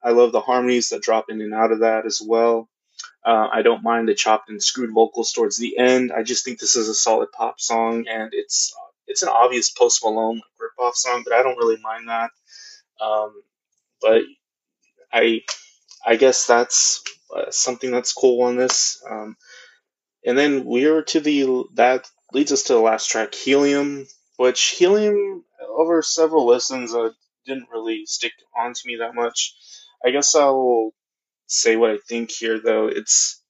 I 0.03 0.11
love 0.11 0.33
the 0.33 0.41
harmonies 0.41 0.91
that 0.91 1.03
drop 1.03 1.27
in 1.29 1.41
and 1.41 1.55
out 1.55 1.73
of 1.73 1.81
that 1.81 2.07
as 2.07 2.21
well. 2.25 2.69
Uh, 3.25 3.49
I 3.51 3.63
don't 3.63 3.83
mind 3.83 4.09
the 4.09 4.15
chopped 4.15 4.51
and 4.51 4.63
screwed 4.63 4.93
vocals 4.93 5.33
towards 5.33 5.57
the 5.57 5.79
end. 5.79 6.13
I 6.13 6.23
just 6.23 6.45
think 6.45 6.59
this 6.59 6.77
is 6.77 6.89
a 6.89 6.95
solid 6.95 7.33
pop 7.33 7.61
song, 7.61 8.07
and 8.09 8.31
it's 8.33 8.75
it's 9.07 9.23
an 9.23 9.29
obvious 9.31 9.71
Post 9.71 10.05
Malone 10.05 10.43
ripoff 10.61 10.95
song, 10.95 11.23
but 11.25 11.33
I 11.33 11.43
don't 11.43 11.57
really 11.57 11.81
mind 11.83 12.09
that. 12.09 12.31
Um, 13.01 13.43
but 14.01 14.23
I 15.13 15.43
I 16.05 16.17
guess 16.17 16.47
that's 16.47 17.03
uh, 17.35 17.51
something 17.51 17.91
that's 17.91 18.13
cool 18.13 18.43
on 18.43 18.57
this. 18.57 19.03
Um, 19.09 19.37
and 20.25 20.37
then 20.37 20.65
we're 20.65 21.03
to 21.03 21.21
the 21.21 21.65
that 21.75 22.07
leads 22.33 22.53
us 22.53 22.65
to 22.65 22.75
the 22.75 22.81
last 22.81 23.11
track, 23.11 23.35
Helium, 23.35 24.07
which 24.37 24.61
Helium 24.61 25.45
over 25.69 26.03
several 26.03 26.47
listens 26.47 26.95
uh, 26.95 27.11
didn't 27.47 27.69
really 27.73 28.05
stick 28.07 28.33
onto 28.57 28.87
me 28.87 28.97
that 28.97 29.15
much. 29.15 29.55
I 30.05 30.11
guess 30.11 30.35
I'll 30.35 30.93
say 31.55 31.77
what 31.77 31.91
I 31.91 31.99
think 31.99 32.31
here, 32.31 32.61
though. 32.61 32.89
It's 32.89 33.41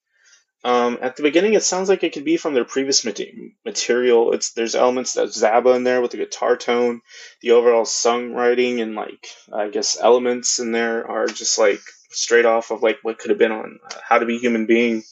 um, 0.64 0.98
at 1.02 1.16
the 1.16 1.22
beginning, 1.22 1.52
it 1.52 1.62
sounds 1.62 1.90
like 1.90 2.02
it 2.04 2.14
could 2.14 2.24
be 2.24 2.38
from 2.38 2.54
their 2.54 2.64
previous 2.64 3.04
material. 3.04 4.32
It's 4.32 4.52
there's 4.52 4.74
elements 4.74 5.14
of 5.16 5.28
Zaba 5.28 5.76
in 5.76 5.84
there 5.84 6.00
with 6.00 6.12
the 6.12 6.16
guitar 6.16 6.56
tone. 6.56 7.02
The 7.42 7.50
overall 7.50 7.84
songwriting 7.84 8.80
and 8.80 8.94
like 8.94 9.28
I 9.52 9.68
guess 9.68 9.98
elements 10.00 10.58
in 10.60 10.72
there 10.72 11.06
are 11.06 11.26
just 11.26 11.58
like 11.58 11.82
straight 12.10 12.46
off 12.46 12.70
of 12.70 12.82
like 12.82 12.98
what 13.02 13.18
could 13.18 13.28
have 13.28 13.38
been 13.38 13.52
on 13.52 13.78
uh, 13.84 13.96
How 14.02 14.18
to 14.18 14.26
Be 14.26 14.38
Human 14.38 14.64
Being. 14.64 15.02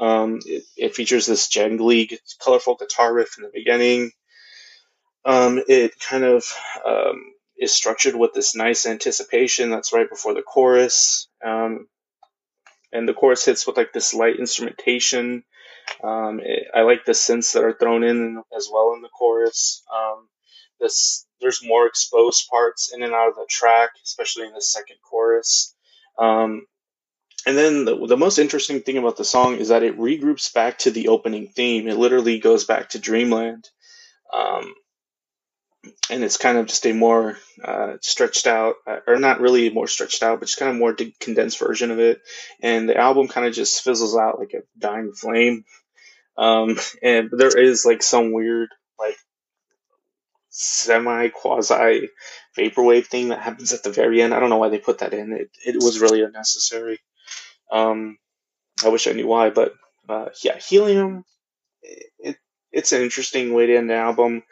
Um, 0.00 0.40
it, 0.44 0.64
it, 0.76 0.94
features 0.94 1.26
this 1.26 1.48
jangly, 1.48 2.16
colorful 2.40 2.76
guitar 2.76 3.12
riff 3.12 3.36
in 3.36 3.44
the 3.44 3.50
beginning. 3.52 4.12
Um, 5.24 5.60
it 5.68 5.98
kind 6.00 6.24
of 6.24 6.44
um, 6.84 7.34
is 7.56 7.72
structured 7.72 8.14
with 8.14 8.32
this 8.32 8.54
nice 8.54 8.86
anticipation 8.86 9.70
that's 9.70 9.92
right 9.92 10.08
before 10.08 10.34
the 10.34 10.42
chorus. 10.42 11.28
Um, 11.44 11.88
and 12.92 13.08
the 13.08 13.14
chorus 13.14 13.44
hits 13.44 13.66
with 13.66 13.76
like 13.76 13.92
this 13.92 14.14
light 14.14 14.38
instrumentation. 14.38 15.44
Um, 16.02 16.40
it, 16.42 16.68
I 16.74 16.82
like 16.82 17.04
the 17.04 17.12
synths 17.12 17.52
that 17.54 17.64
are 17.64 17.72
thrown 17.72 18.04
in 18.04 18.42
as 18.56 18.68
well 18.72 18.92
in 18.94 19.02
the 19.02 19.08
chorus. 19.08 19.82
Um, 19.94 20.28
this 20.80 21.26
there's 21.40 21.64
more 21.64 21.86
exposed 21.86 22.48
parts 22.48 22.92
in 22.92 23.02
and 23.02 23.14
out 23.14 23.28
of 23.28 23.34
the 23.34 23.46
track, 23.48 23.90
especially 24.04 24.46
in 24.46 24.54
the 24.54 24.60
second 24.60 24.96
chorus. 25.08 25.74
Um, 26.18 26.66
and 27.46 27.56
then 27.56 27.84
the, 27.84 28.06
the 28.06 28.16
most 28.16 28.38
interesting 28.38 28.80
thing 28.80 28.98
about 28.98 29.16
the 29.16 29.24
song 29.24 29.56
is 29.56 29.68
that 29.68 29.82
it 29.82 29.98
regroups 29.98 30.52
back 30.52 30.78
to 30.78 30.90
the 30.90 31.08
opening 31.08 31.48
theme. 31.48 31.88
It 31.88 31.96
literally 31.96 32.38
goes 32.38 32.64
back 32.64 32.90
to 32.90 32.98
Dreamland. 32.98 33.68
Um, 34.32 34.74
and 36.10 36.24
it's 36.24 36.36
kind 36.36 36.58
of 36.58 36.66
just 36.66 36.86
a 36.86 36.92
more 36.92 37.36
uh, 37.64 37.94
stretched 38.00 38.46
out, 38.46 38.76
uh, 38.86 38.98
or 39.06 39.16
not 39.16 39.40
really 39.40 39.70
more 39.70 39.86
stretched 39.86 40.22
out, 40.22 40.40
but 40.40 40.46
just 40.46 40.58
kind 40.58 40.70
of 40.70 40.76
more 40.76 40.96
condensed 41.20 41.58
version 41.58 41.90
of 41.90 41.98
it. 41.98 42.20
And 42.62 42.88
the 42.88 42.96
album 42.96 43.28
kind 43.28 43.46
of 43.46 43.54
just 43.54 43.82
fizzles 43.82 44.16
out 44.16 44.38
like 44.38 44.54
a 44.54 44.62
dying 44.78 45.12
flame. 45.12 45.64
Um, 46.36 46.78
and 47.02 47.30
there 47.32 47.56
is 47.56 47.84
like 47.84 48.02
some 48.02 48.32
weird, 48.32 48.68
like 48.98 49.16
semi 50.50 51.28
quasi 51.28 52.08
vaporwave 52.56 53.06
thing 53.06 53.28
that 53.28 53.40
happens 53.40 53.72
at 53.72 53.82
the 53.82 53.92
very 53.92 54.22
end. 54.22 54.34
I 54.34 54.40
don't 54.40 54.50
know 54.50 54.56
why 54.56 54.68
they 54.68 54.78
put 54.78 54.98
that 54.98 55.14
in. 55.14 55.32
It 55.32 55.50
it 55.64 55.76
was 55.76 56.00
really 56.00 56.22
unnecessary. 56.22 56.98
Um, 57.70 58.18
I 58.84 58.88
wish 58.88 59.06
I 59.06 59.12
knew 59.12 59.26
why, 59.26 59.50
but 59.50 59.74
uh, 60.08 60.28
yeah, 60.42 60.58
Helium. 60.58 61.24
It, 61.82 62.36
it's 62.72 62.92
an 62.92 63.02
interesting 63.02 63.52
way 63.54 63.66
to 63.66 63.76
end 63.76 63.90
the 63.90 63.94
album. 63.94 64.42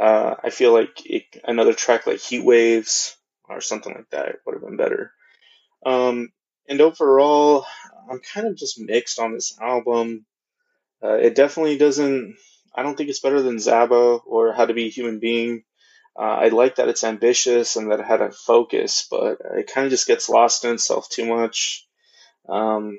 Uh, 0.00 0.34
I 0.42 0.50
feel 0.50 0.72
like 0.72 1.04
it, 1.04 1.24
another 1.44 1.72
track 1.72 2.06
like 2.06 2.20
Heat 2.20 2.44
Waves 2.44 3.16
or 3.48 3.60
something 3.60 3.94
like 3.94 4.10
that 4.10 4.36
would 4.44 4.54
have 4.54 4.62
been 4.62 4.76
better. 4.76 5.12
Um, 5.84 6.32
and 6.68 6.80
overall, 6.80 7.66
I'm 8.10 8.20
kind 8.20 8.46
of 8.46 8.56
just 8.56 8.80
mixed 8.80 9.18
on 9.18 9.32
this 9.32 9.56
album. 9.60 10.24
Uh, 11.02 11.14
it 11.14 11.34
definitely 11.34 11.78
doesn't. 11.78 12.36
I 12.74 12.82
don't 12.82 12.96
think 12.96 13.08
it's 13.08 13.20
better 13.20 13.42
than 13.42 13.56
Zaba 13.56 14.20
or 14.26 14.52
How 14.52 14.66
to 14.66 14.74
Be 14.74 14.86
a 14.86 14.90
Human 14.90 15.18
Being. 15.18 15.64
Uh, 16.18 16.22
I 16.22 16.48
like 16.48 16.76
that 16.76 16.88
it's 16.88 17.04
ambitious 17.04 17.76
and 17.76 17.90
that 17.90 18.00
it 18.00 18.06
had 18.06 18.20
a 18.20 18.30
focus, 18.30 19.06
but 19.10 19.38
it 19.56 19.72
kind 19.72 19.86
of 19.86 19.90
just 19.90 20.06
gets 20.06 20.28
lost 20.28 20.64
in 20.64 20.74
itself 20.74 21.08
too 21.08 21.24
much. 21.24 21.86
Um, 22.48 22.98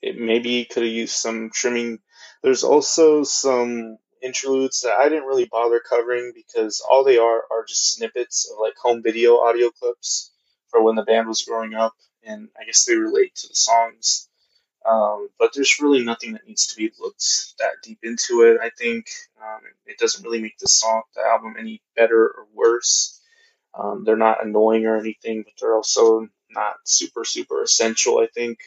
it 0.00 0.18
maybe 0.18 0.64
could 0.64 0.82
have 0.82 0.92
used 0.92 1.14
some 1.14 1.50
trimming 1.52 1.98
there's 2.42 2.64
also 2.64 3.22
some 3.22 3.98
interludes 4.22 4.82
that 4.82 4.96
I 4.98 5.08
didn't 5.08 5.26
really 5.26 5.46
bother 5.50 5.80
covering 5.80 6.32
because 6.34 6.80
all 6.80 7.04
they 7.04 7.18
are 7.18 7.42
are 7.50 7.64
just 7.66 7.94
snippets 7.94 8.50
of 8.50 8.58
like 8.60 8.76
home 8.76 9.02
video 9.02 9.38
audio 9.38 9.70
clips 9.70 10.32
for 10.68 10.82
when 10.82 10.94
the 10.94 11.04
band 11.04 11.28
was 11.28 11.42
growing 11.42 11.74
up, 11.74 11.94
and 12.22 12.48
I 12.60 12.64
guess 12.64 12.84
they 12.84 12.96
relate 12.96 13.34
to 13.36 13.48
the 13.48 13.54
songs. 13.54 14.28
Um, 14.88 15.28
but 15.38 15.52
there's 15.54 15.78
really 15.80 16.04
nothing 16.04 16.32
that 16.32 16.46
needs 16.46 16.66
to 16.68 16.76
be 16.76 16.90
looked 16.98 17.54
that 17.60 17.82
deep 17.84 18.00
into 18.02 18.42
it. 18.42 18.58
I 18.60 18.70
think 18.76 19.06
um, 19.40 19.60
it 19.86 19.98
doesn't 19.98 20.24
really 20.24 20.42
make 20.42 20.58
the 20.58 20.66
song, 20.66 21.02
the 21.14 21.22
album, 21.22 21.54
any 21.58 21.80
better 21.94 22.24
or 22.24 22.46
worse. 22.52 23.20
Um, 23.78 24.02
they're 24.04 24.16
not 24.16 24.44
annoying 24.44 24.86
or 24.86 24.98
anything, 24.98 25.42
but 25.44 25.52
they're 25.60 25.76
also 25.76 26.28
not 26.50 26.76
super 26.84 27.24
super 27.24 27.62
essential. 27.62 28.18
I 28.18 28.26
think. 28.26 28.58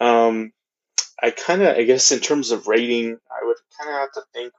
Um, 0.00 0.52
I 1.22 1.30
kind 1.30 1.62
of, 1.62 1.76
I 1.76 1.84
guess, 1.84 2.10
in 2.12 2.20
terms 2.20 2.50
of 2.50 2.66
rating, 2.66 3.18
I 3.30 3.46
would 3.46 3.56
kind 3.78 3.90
of 3.90 4.00
have 4.00 4.12
to 4.12 4.22
think: 4.32 4.52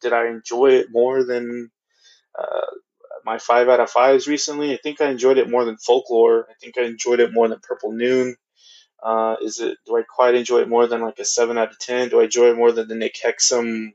Did 0.00 0.12
I 0.12 0.28
enjoy 0.28 0.72
it 0.72 0.88
more 0.90 1.24
than 1.24 1.70
uh, 2.38 2.66
my 3.24 3.38
five 3.38 3.68
out 3.68 3.80
of 3.80 3.90
fives 3.90 4.28
recently? 4.28 4.72
I 4.72 4.76
think 4.76 5.00
I 5.00 5.10
enjoyed 5.10 5.38
it 5.38 5.50
more 5.50 5.64
than 5.64 5.76
Folklore. 5.76 6.46
I 6.50 6.54
think 6.60 6.78
I 6.78 6.82
enjoyed 6.82 7.20
it 7.20 7.32
more 7.32 7.48
than 7.48 7.60
Purple 7.60 7.92
Noon. 7.92 8.36
Uh, 9.02 9.36
is 9.42 9.60
it? 9.60 9.78
Do 9.86 9.96
I 9.96 10.02
quite 10.02 10.34
enjoy 10.34 10.60
it 10.60 10.68
more 10.68 10.86
than 10.86 11.02
like 11.02 11.18
a 11.18 11.24
seven 11.24 11.58
out 11.58 11.70
of 11.70 11.78
ten? 11.78 12.08
Do 12.08 12.20
I 12.20 12.24
enjoy 12.24 12.50
it 12.50 12.56
more 12.56 12.72
than 12.72 12.88
the 12.88 12.94
Nick 12.94 13.16
Hexum 13.22 13.92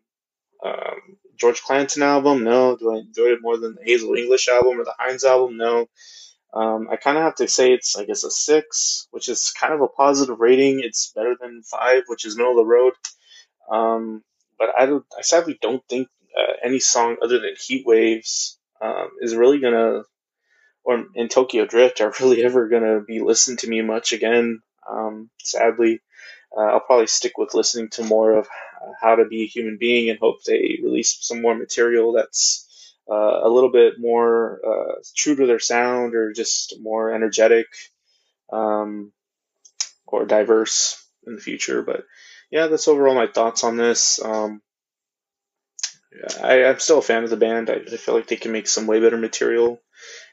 um, 0.63 1.17
George 1.35 1.61
Clanton 1.61 2.03
album? 2.03 2.43
No. 2.43 2.75
Do 2.75 2.93
I 2.93 2.99
enjoy 2.99 3.27
it 3.33 3.41
more 3.41 3.57
than 3.57 3.75
the 3.75 3.83
Hazel 3.83 4.13
English 4.15 4.47
album 4.47 4.79
or 4.79 4.83
the 4.83 4.93
Hinds 4.99 5.23
album? 5.23 5.57
No. 5.57 5.87
Um, 6.53 6.87
I 6.91 6.95
kind 6.95 7.17
of 7.17 7.23
have 7.23 7.35
to 7.35 7.47
say 7.47 7.73
it's, 7.73 7.95
I 7.97 8.05
guess, 8.05 8.23
a 8.23 8.31
six, 8.31 9.07
which 9.11 9.29
is 9.29 9.53
kind 9.59 9.73
of 9.73 9.81
a 9.81 9.87
positive 9.87 10.39
rating. 10.39 10.81
It's 10.81 11.11
better 11.15 11.35
than 11.39 11.61
five, 11.63 12.03
which 12.07 12.25
is 12.25 12.35
middle 12.35 12.53
of 12.53 12.57
the 12.57 12.65
road. 12.65 12.93
Um, 13.71 14.23
but 14.57 14.69
I, 14.77 14.85
don't, 14.87 15.05
I 15.17 15.21
sadly 15.21 15.57
don't 15.61 15.83
think 15.87 16.07
uh, 16.37 16.53
any 16.63 16.79
song 16.79 17.17
other 17.21 17.39
than 17.39 17.53
Heat 17.59 17.85
Waves 17.85 18.57
um, 18.81 19.09
is 19.21 19.35
really 19.35 19.59
gonna, 19.59 20.03
or 20.83 21.05
in 21.15 21.29
Tokyo 21.29 21.65
Drift, 21.65 22.01
are 22.01 22.13
really 22.19 22.43
ever 22.43 22.67
gonna 22.67 23.01
be 23.01 23.19
listened 23.19 23.59
to 23.59 23.69
me 23.69 23.81
much 23.81 24.11
again. 24.11 24.61
Um, 24.89 25.29
sadly, 25.43 26.01
uh, 26.57 26.61
I'll 26.61 26.79
probably 26.79 27.07
stick 27.07 27.37
with 27.37 27.53
listening 27.53 27.89
to 27.91 28.03
more 28.03 28.33
of 28.33 28.47
uh, 28.47 28.91
How 28.99 29.15
to 29.15 29.25
Be 29.25 29.43
a 29.43 29.47
Human 29.47 29.77
Being 29.79 30.09
and 30.09 30.19
hope 30.19 30.43
they 30.43 30.79
release 30.83 31.17
some 31.21 31.41
more 31.41 31.55
material 31.55 32.13
that's 32.13 32.65
uh, 33.09 33.39
a 33.43 33.49
little 33.49 33.71
bit 33.71 33.95
more 33.97 34.59
uh, 34.65 34.93
true 35.15 35.35
to 35.35 35.45
their 35.45 35.59
sound 35.59 36.15
or 36.15 36.33
just 36.33 36.75
more 36.79 37.11
energetic 37.13 37.67
um, 38.51 39.11
or 40.05 40.25
diverse 40.25 41.03
in 41.25 41.35
the 41.35 41.41
future. 41.41 41.81
But 41.81 42.05
yeah, 42.51 42.67
that's 42.67 42.87
overall 42.87 43.15
my 43.15 43.27
thoughts 43.27 43.63
on 43.63 43.77
this. 43.77 44.23
Um, 44.23 44.61
I, 46.41 46.63
am 46.63 46.79
still 46.79 46.99
a 46.99 47.03
fan 47.03 47.23
of 47.23 47.29
the 47.29 47.37
band. 47.37 47.69
I, 47.69 47.75
I, 47.75 47.97
feel 47.97 48.15
like 48.15 48.27
they 48.27 48.35
can 48.35 48.51
make 48.51 48.67
some 48.67 48.87
way 48.87 48.99
better 48.99 49.17
material 49.17 49.79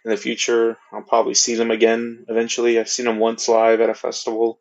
in 0.05 0.11
the 0.11 0.17
future. 0.17 0.79
I'll 0.93 1.03
probably 1.03 1.35
see 1.35 1.55
them 1.55 1.71
again 1.71 2.25
eventually. 2.29 2.79
I've 2.79 2.89
seen 2.89 3.07
them 3.07 3.19
once 3.19 3.49
live 3.49 3.81
at 3.81 3.91
a 3.91 3.95
festival. 3.95 4.61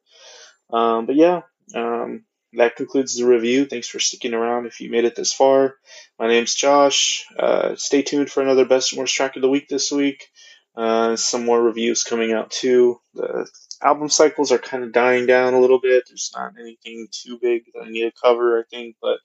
Um, 0.71 1.05
but 1.05 1.15
yeah, 1.15 1.41
um, 1.73 2.25
that 2.57 2.75
concludes 2.75 3.15
the 3.15 3.25
review. 3.25 3.65
Thanks 3.65 3.87
for 3.87 3.99
sticking 3.99 4.33
around 4.33 4.65
if 4.65 4.81
you 4.81 4.89
made 4.89 5.05
it 5.05 5.15
this 5.15 5.33
far. 5.33 5.75
My 6.19 6.27
name's 6.27 6.55
Josh. 6.55 7.25
Uh, 7.37 7.75
stay 7.75 8.01
tuned 8.01 8.29
for 8.29 8.41
another 8.41 8.65
Best 8.65 8.91
and 8.91 8.99
Worst 8.99 9.15
track 9.15 9.35
of 9.35 9.41
the 9.41 9.49
week 9.49 9.67
this 9.67 9.91
week. 9.91 10.27
Uh, 10.75 11.15
some 11.15 11.45
more 11.45 11.61
reviews 11.61 12.03
coming 12.03 12.33
out 12.33 12.51
too. 12.51 12.99
The 13.13 13.47
album 13.81 14.09
cycles 14.09 14.51
are 14.51 14.57
kind 14.57 14.83
of 14.83 14.91
dying 14.91 15.25
down 15.25 15.53
a 15.53 15.59
little 15.59 15.79
bit. 15.79 16.03
There's 16.07 16.31
not 16.35 16.53
anything 16.59 17.07
too 17.11 17.39
big 17.41 17.63
that 17.73 17.83
I 17.85 17.89
need 17.89 18.03
to 18.03 18.11
cover, 18.21 18.59
I 18.59 18.63
think, 18.69 18.97
but 19.01 19.19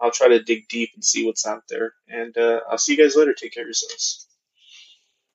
I'll 0.00 0.10
try 0.10 0.28
to 0.28 0.42
dig 0.42 0.68
deep 0.68 0.90
and 0.94 1.04
see 1.04 1.26
what's 1.26 1.46
out 1.46 1.62
there. 1.68 1.94
And 2.08 2.36
uh, 2.36 2.60
I'll 2.70 2.78
see 2.78 2.92
you 2.96 3.02
guys 3.02 3.16
later. 3.16 3.34
Take 3.34 3.54
care 3.54 3.62
of 3.62 3.68
yourselves. 3.68 4.26